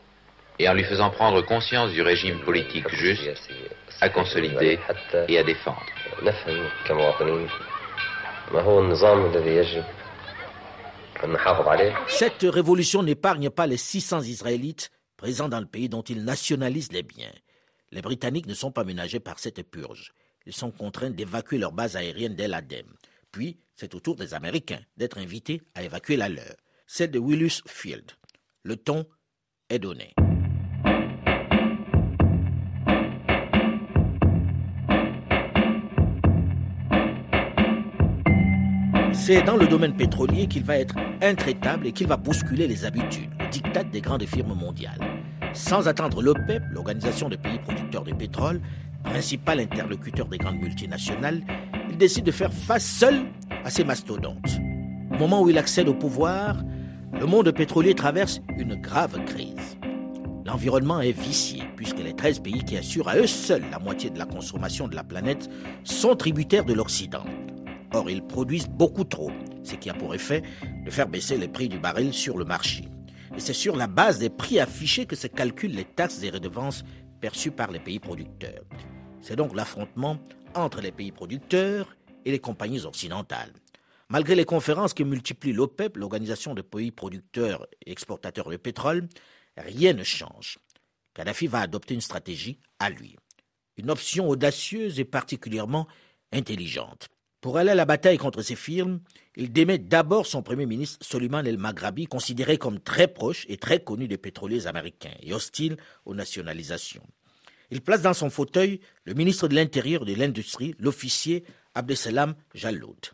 et 0.58 0.68
en 0.68 0.74
lui 0.74 0.84
faisant 0.84 1.10
prendre 1.10 1.42
conscience 1.42 1.92
du 1.92 2.02
régime 2.02 2.40
politique 2.40 2.88
juste 2.88 3.28
à 4.00 4.08
consolider 4.08 4.78
et 5.28 5.38
à 5.38 5.44
défendre. 5.44 5.86
Cette 12.08 12.42
révolution 12.42 13.02
n'épargne 13.02 13.50
pas 13.50 13.66
les 13.66 13.76
600 13.76 14.22
Israélites 14.22 14.90
présents 15.16 15.48
dans 15.48 15.60
le 15.60 15.66
pays 15.66 15.88
dont 15.88 16.02
ils 16.02 16.24
nationalisent 16.24 16.92
les 16.92 17.02
biens. 17.02 17.32
Les 17.90 18.02
Britanniques 18.02 18.46
ne 18.46 18.54
sont 18.54 18.70
pas 18.70 18.84
ménagés 18.84 19.20
par 19.20 19.38
cette 19.38 19.62
purge. 19.68 20.12
Ils 20.46 20.54
sont 20.54 20.70
contraints 20.70 21.10
d'évacuer 21.10 21.58
leur 21.58 21.72
base 21.72 21.96
aérienne 21.96 22.34
d'El 22.34 22.54
Adem. 22.54 22.86
Puis, 23.32 23.58
c'est 23.74 23.94
au 23.94 24.00
tour 24.00 24.16
des 24.16 24.34
Américains 24.34 24.80
d'être 24.96 25.18
invités 25.18 25.62
à 25.74 25.82
évacuer 25.82 26.16
la 26.16 26.28
leur 26.28 26.54
c'est 26.90 27.08
de 27.08 27.18
Willis 27.18 27.60
Field. 27.66 28.12
Le 28.64 28.76
ton 28.76 29.04
est 29.68 29.78
donné. 29.78 30.14
C'est 39.12 39.42
dans 39.42 39.56
le 39.56 39.66
domaine 39.66 39.94
pétrolier 39.94 40.46
qu'il 40.46 40.64
va 40.64 40.78
être 40.78 40.96
intraitable 41.20 41.86
et 41.86 41.92
qu'il 41.92 42.06
va 42.06 42.16
bousculer 42.16 42.66
les 42.66 42.86
habitudes, 42.86 43.30
le 43.38 43.48
diktat 43.48 43.84
des 43.84 44.00
grandes 44.00 44.24
firmes 44.24 44.54
mondiales. 44.54 45.00
Sans 45.52 45.88
attendre 45.88 46.22
l'OPEP, 46.22 46.62
l'Organisation 46.70 47.28
des 47.28 47.36
pays 47.36 47.58
producteurs 47.58 48.04
de 48.04 48.14
pétrole, 48.14 48.62
principal 49.04 49.60
interlocuteur 49.60 50.26
des 50.26 50.38
grandes 50.38 50.56
multinationales, 50.56 51.42
il 51.90 51.98
décide 51.98 52.24
de 52.24 52.30
faire 52.30 52.52
face 52.52 52.86
seul 52.86 53.26
à 53.62 53.68
ces 53.68 53.84
mastodontes. 53.84 54.58
Moment 55.18 55.42
où 55.42 55.50
il 55.50 55.58
accède 55.58 55.88
au 55.88 55.94
pouvoir, 55.94 56.56
le 57.12 57.26
monde 57.26 57.50
pétrolier 57.50 57.94
traverse 57.94 58.40
une 58.56 58.74
grave 58.74 59.24
crise. 59.24 59.78
L'environnement 60.44 61.00
est 61.00 61.12
vicié 61.12 61.62
puisque 61.76 61.98
les 61.98 62.14
13 62.14 62.40
pays 62.40 62.64
qui 62.64 62.76
assurent 62.76 63.08
à 63.08 63.16
eux 63.16 63.26
seuls 63.26 63.64
la 63.70 63.78
moitié 63.78 64.10
de 64.10 64.18
la 64.18 64.24
consommation 64.24 64.88
de 64.88 64.94
la 64.94 65.04
planète 65.04 65.50
sont 65.84 66.16
tributaires 66.16 66.64
de 66.64 66.72
l'Occident. 66.72 67.24
Or, 67.92 68.08
ils 68.08 68.22
produisent 68.22 68.68
beaucoup 68.68 69.04
trop, 69.04 69.30
ce 69.62 69.74
qui 69.74 69.90
a 69.90 69.94
pour 69.94 70.14
effet 70.14 70.42
de 70.84 70.90
faire 70.90 71.08
baisser 71.08 71.36
les 71.36 71.48
prix 71.48 71.68
du 71.68 71.78
baril 71.78 72.12
sur 72.12 72.38
le 72.38 72.44
marché. 72.44 72.88
Et 73.36 73.40
c'est 73.40 73.52
sur 73.52 73.76
la 73.76 73.86
base 73.86 74.18
des 74.18 74.30
prix 74.30 74.58
affichés 74.58 75.06
que 75.06 75.16
se 75.16 75.26
calculent 75.26 75.74
les 75.74 75.84
taxes 75.84 76.22
et 76.22 76.30
redevances 76.30 76.84
perçues 77.20 77.50
par 77.50 77.70
les 77.70 77.80
pays 77.80 77.98
producteurs. 77.98 78.64
C'est 79.20 79.36
donc 79.36 79.54
l'affrontement 79.54 80.18
entre 80.54 80.80
les 80.80 80.92
pays 80.92 81.12
producteurs 81.12 81.94
et 82.24 82.30
les 82.30 82.38
compagnies 82.38 82.84
occidentales. 82.84 83.52
Malgré 84.10 84.34
les 84.34 84.46
conférences 84.46 84.94
que 84.94 85.02
multiplie 85.02 85.52
l'OPEP, 85.52 85.98
l'Organisation 85.98 86.54
des 86.54 86.62
pays 86.62 86.90
producteurs 86.90 87.66
et 87.84 87.92
exportateurs 87.92 88.48
de 88.48 88.56
pétrole, 88.56 89.06
rien 89.58 89.92
ne 89.92 90.02
change. 90.02 90.58
Kadhafi 91.12 91.46
va 91.46 91.60
adopter 91.60 91.92
une 91.92 92.00
stratégie 92.00 92.58
à 92.78 92.88
lui. 92.88 93.16
Une 93.76 93.90
option 93.90 94.28
audacieuse 94.28 94.98
et 94.98 95.04
particulièrement 95.04 95.86
intelligente. 96.32 97.08
Pour 97.42 97.58
aller 97.58 97.70
à 97.70 97.74
la 97.74 97.84
bataille 97.84 98.16
contre 98.16 98.40
ces 98.40 98.56
firmes, 98.56 99.00
il 99.36 99.52
démet 99.52 99.78
d'abord 99.78 100.26
son 100.26 100.42
premier 100.42 100.66
ministre 100.66 101.04
Soliman 101.04 101.46
El-Maghrabi, 101.46 102.06
considéré 102.06 102.56
comme 102.56 102.80
très 102.80 103.08
proche 103.08 103.44
et 103.48 103.58
très 103.58 103.84
connu 103.84 104.08
des 104.08 104.18
pétroliers 104.18 104.66
américains 104.66 105.14
et 105.22 105.34
hostile 105.34 105.76
aux 106.06 106.14
nationalisations. 106.14 107.06
Il 107.70 107.82
place 107.82 108.02
dans 108.02 108.14
son 108.14 108.30
fauteuil 108.30 108.80
le 109.04 109.12
ministre 109.12 109.48
de 109.48 109.54
l'Intérieur 109.54 110.02
et 110.08 110.14
de 110.14 110.18
l'Industrie, 110.18 110.74
l'officier 110.78 111.44
Abdesalam 111.74 112.34
Jalloud. 112.54 113.12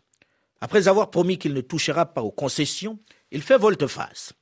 Après 0.61 0.87
avoir 0.87 1.11
promis 1.11 1.37
qu'il 1.37 1.53
ne 1.53 1.61
touchera 1.61 2.05
pas 2.05 2.21
aux 2.21 2.31
concessions, 2.31 2.99
il 3.31 3.41
fait 3.41 3.57
volte-face. 3.57 4.33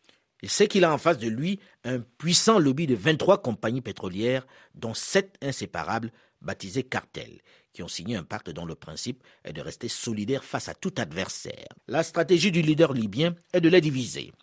Il 0.41 0.49
sait 0.49 0.68
qu'il 0.68 0.84
a 0.84 0.93
en 0.93 0.97
face 0.97 1.18
de 1.18 1.30
lui 1.30 1.59
un 1.86 1.99
puissant 1.99 2.59
lobby 2.59 2.86
de 2.86 2.95
23 2.95 3.41
compagnies 3.41 3.82
pétrolières, 3.82 4.45
dont 4.76 4.93
sept 4.93 5.38
inséparables, 5.41 6.11
baptisées 6.41 6.84
cartels, 6.84 7.39
qui 7.72 7.82
ont 7.82 7.88
signé 7.88 8.16
un 8.16 8.24
pacte 8.24 8.49
dont 8.49 8.66
le 8.66 8.76
principe 8.76 9.24
est 9.45 9.53
de 9.53 9.61
rester 9.61 9.88
solidaires 9.88 10.43
face 10.43 10.68
à 10.68 10.74
tout 10.74 10.93
adversaire. 10.97 11.70
La 11.88 12.03
stratégie 12.03 12.51
du 12.51 12.61
leader 12.61 12.93
libyen 12.93 13.36
est 13.53 13.61
de 13.61 13.70
les 13.70 13.82
diviser, 13.82 14.34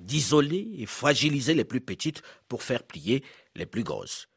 d'isoler 0.00 0.74
et 0.78 0.86
fragiliser 0.86 1.54
les 1.54 1.64
plus 1.64 1.80
petites 1.80 2.22
pour 2.48 2.62
faire 2.62 2.82
plier 2.82 3.24
les 3.54 3.66
plus 3.66 3.84
grosses. 3.84 4.28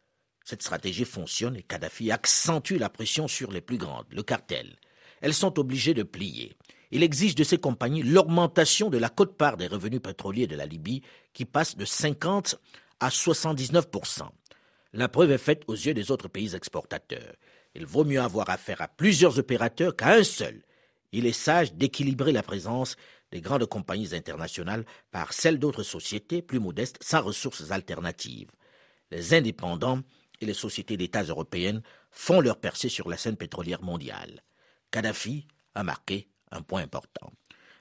Cette 0.46 0.62
stratégie 0.62 1.06
fonctionne 1.06 1.56
et 1.56 1.64
Kadhafi 1.64 2.12
accentue 2.12 2.78
la 2.78 2.90
pression 2.90 3.28
sur 3.28 3.52
les 3.52 3.62
plus 3.62 3.78
grandes, 3.78 4.08
le 4.12 4.24
cartel. 4.24 4.78
Elles 5.24 5.34
sont 5.34 5.58
obligées 5.58 5.94
de 5.94 6.04
plier. 6.04 6.52
Il 6.92 7.02
exige 7.02 7.34
de 7.34 7.46
ces 7.46 7.58
compagnies 7.58 8.04
l'augmentation 8.04 8.90
de 8.90 8.98
la 8.98 9.08
cote-part 9.08 9.56
des 9.56 9.68
revenus 9.68 10.02
pétroliers 10.02 10.48
de 10.48 10.56
la 10.58 10.66
Libye 10.66 11.02
qui 11.34 11.46
passe 11.46 11.78
de 11.78 11.86
50 11.86 12.58
à 13.00 13.08
79% 13.08 14.28
La 14.92 15.08
preuve 15.08 15.32
est 15.32 15.38
faite 15.38 15.64
aux 15.68 15.76
yeux 15.76 15.94
des 15.94 16.12
autres 16.12 16.28
pays 16.28 16.54
exportateurs. 16.56 17.36
Il 17.74 17.86
vaut 17.86 18.04
mieux 18.04 18.20
avoir 18.20 18.50
affaire 18.50 18.82
à 18.82 18.90
plusieurs 18.90 19.40
opérateurs 19.40 19.96
qu'à 19.96 20.14
un 20.14 20.26
seul. 20.26 20.62
Il 21.14 21.26
est 21.26 21.32
sage 21.32 21.74
d'équilibrer 21.74 22.34
la 22.34 22.44
présence 22.44 22.98
des 23.32 23.40
grandes 23.40 23.66
compagnies 23.66 24.14
internationales 24.14 24.84
par 25.10 25.32
celle 25.32 25.58
d'autres 25.58 25.84
sociétés 25.84 26.42
plus 26.42 26.60
modestes 26.60 27.02
sans 27.02 27.22
ressources 27.22 27.72
alternatives. 27.72 28.52
Les 29.10 29.34
indépendants 29.34 30.02
et 30.42 30.46
les 30.46 30.54
sociétés 30.54 30.98
d'États 30.98 31.24
européennes 31.24 31.82
font 32.12 32.42
leur 32.42 32.60
percée 32.60 32.90
sur 32.90 33.08
la 33.08 33.16
scène 33.16 33.38
pétrolière 33.38 33.82
mondiale. 33.82 34.44
Kadhafi 34.94 35.48
a 35.74 35.84
marqué 35.84 36.28
un 36.52 36.62
point 36.62 36.84
important. 36.84 37.34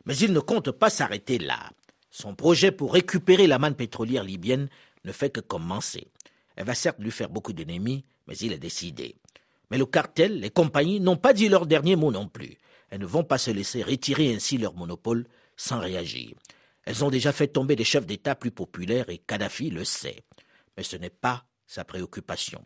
Mais 0.06 0.16
il 0.16 0.32
ne 0.32 0.40
compte 0.40 0.70
pas 0.70 0.88
s'arrêter 0.88 1.38
là. 1.38 1.70
Son 2.10 2.34
projet 2.34 2.72
pour 2.72 2.94
récupérer 2.94 3.46
la 3.46 3.58
manne 3.58 3.76
pétrolière 3.76 4.24
libyenne 4.24 4.68
ne 5.04 5.12
fait 5.12 5.30
que 5.30 5.40
commencer. 5.40 6.08
Elle 6.56 6.64
va 6.64 6.74
certes 6.74 6.98
lui 6.98 7.10
faire 7.10 7.28
beaucoup 7.28 7.52
d'ennemis, 7.52 8.04
mais 8.26 8.36
il 8.38 8.52
est 8.52 8.58
décidé. 8.58 9.16
Mais 9.70 9.76
le 9.76 9.84
cartel, 9.84 10.40
les 10.40 10.50
compagnies 10.50 11.00
n'ont 11.00 11.18
pas 11.18 11.34
dit 11.34 11.50
leur 11.50 11.66
dernier 11.66 11.96
mot 11.96 12.10
non 12.10 12.28
plus. 12.28 12.56
Elles 12.88 13.00
ne 13.00 13.06
vont 13.06 13.24
pas 13.24 13.38
se 13.38 13.50
laisser 13.50 13.82
retirer 13.82 14.34
ainsi 14.34 14.56
leur 14.56 14.74
monopole 14.74 15.26
sans 15.56 15.80
réagir. 15.80 16.34
Elles 16.84 17.04
ont 17.04 17.10
déjà 17.10 17.32
fait 17.32 17.48
tomber 17.48 17.76
des 17.76 17.84
chefs 17.84 18.06
d'État 18.06 18.34
plus 18.34 18.50
populaires 18.50 19.10
et 19.10 19.18
Kadhafi 19.18 19.70
le 19.70 19.84
sait. 19.84 20.24
Mais 20.76 20.82
ce 20.82 20.96
n'est 20.96 21.10
pas 21.10 21.44
sa 21.66 21.84
préoccupation. 21.84 22.64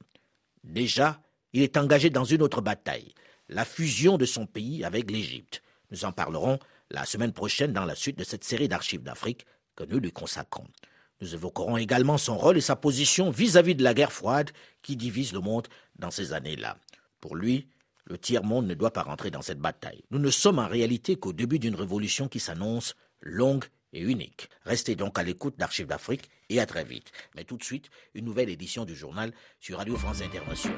Déjà, 0.63 1.21
il 1.53 1.63
est 1.63 1.77
engagé 1.77 2.11
dans 2.11 2.25
une 2.25 2.43
autre 2.43 2.61
bataille, 2.61 3.13
la 3.49 3.65
fusion 3.65 4.19
de 4.19 4.25
son 4.25 4.47
pays 4.47 4.85
avec 4.85 5.11
l'Égypte. 5.11 5.63
Nous 5.91 6.05
en 6.05 6.13
parlerons 6.13 6.59
la 6.91 7.05
semaine 7.05 7.33
prochaine 7.33 7.73
dans 7.73 7.85
la 7.85 7.95
suite 7.95 8.19
de 8.19 8.25
cette 8.25 8.45
série 8.45 8.69
d'archives 8.69 9.03
d'Afrique 9.03 9.47
que 9.75 9.85
nous 9.85 9.99
lui 9.99 10.13
consacrons. 10.13 10.67
Nous 11.21 11.35
évoquerons 11.35 11.77
également 11.77 12.19
son 12.19 12.37
rôle 12.37 12.59
et 12.59 12.63
sa 12.63 12.77
position 12.77 13.31
vis-à-vis 13.31 13.75
de 13.75 13.83
la 13.83 13.95
guerre 13.95 14.13
froide 14.13 14.51
qui 14.83 14.97
divise 14.97 15.33
le 15.33 15.41
monde 15.41 15.69
dans 15.99 16.11
ces 16.11 16.33
années-là. 16.33 16.77
Pour 17.21 17.37
lui, 17.37 17.69
le 18.05 18.19
tiers-monde 18.19 18.67
ne 18.67 18.75
doit 18.75 18.93
pas 18.93 19.03
rentrer 19.03 19.31
dans 19.31 19.43
cette 19.43 19.59
bataille. 19.59 20.05
Nous 20.11 20.19
ne 20.19 20.31
sommes 20.31 20.59
en 20.59 20.69
réalité 20.69 21.17
qu'au 21.17 21.33
début 21.33 21.59
d'une 21.59 21.75
révolution 21.75 22.29
qui 22.29 22.39
s'annonce 22.39 22.95
longue 23.21 23.65
et 23.93 24.01
unique. 24.01 24.49
Restez 24.65 24.95
donc 24.95 25.19
à 25.19 25.23
l'écoute 25.23 25.59
d'Archives 25.59 25.87
d'Afrique 25.87 26.29
et 26.51 26.61
à 26.61 26.67
très 26.67 26.85
vite. 26.85 27.11
Mais 27.35 27.45
tout 27.45 27.57
de 27.57 27.65
suite, 27.65 27.89
une 28.15 28.27
nouvelle 28.27 28.51
édition 28.51 28.85
du 28.85 28.95
journal 28.95 29.33
sur 29.59 29.79
Radio 29.79 29.97
France 29.97 30.21
Internationale. 30.21 30.77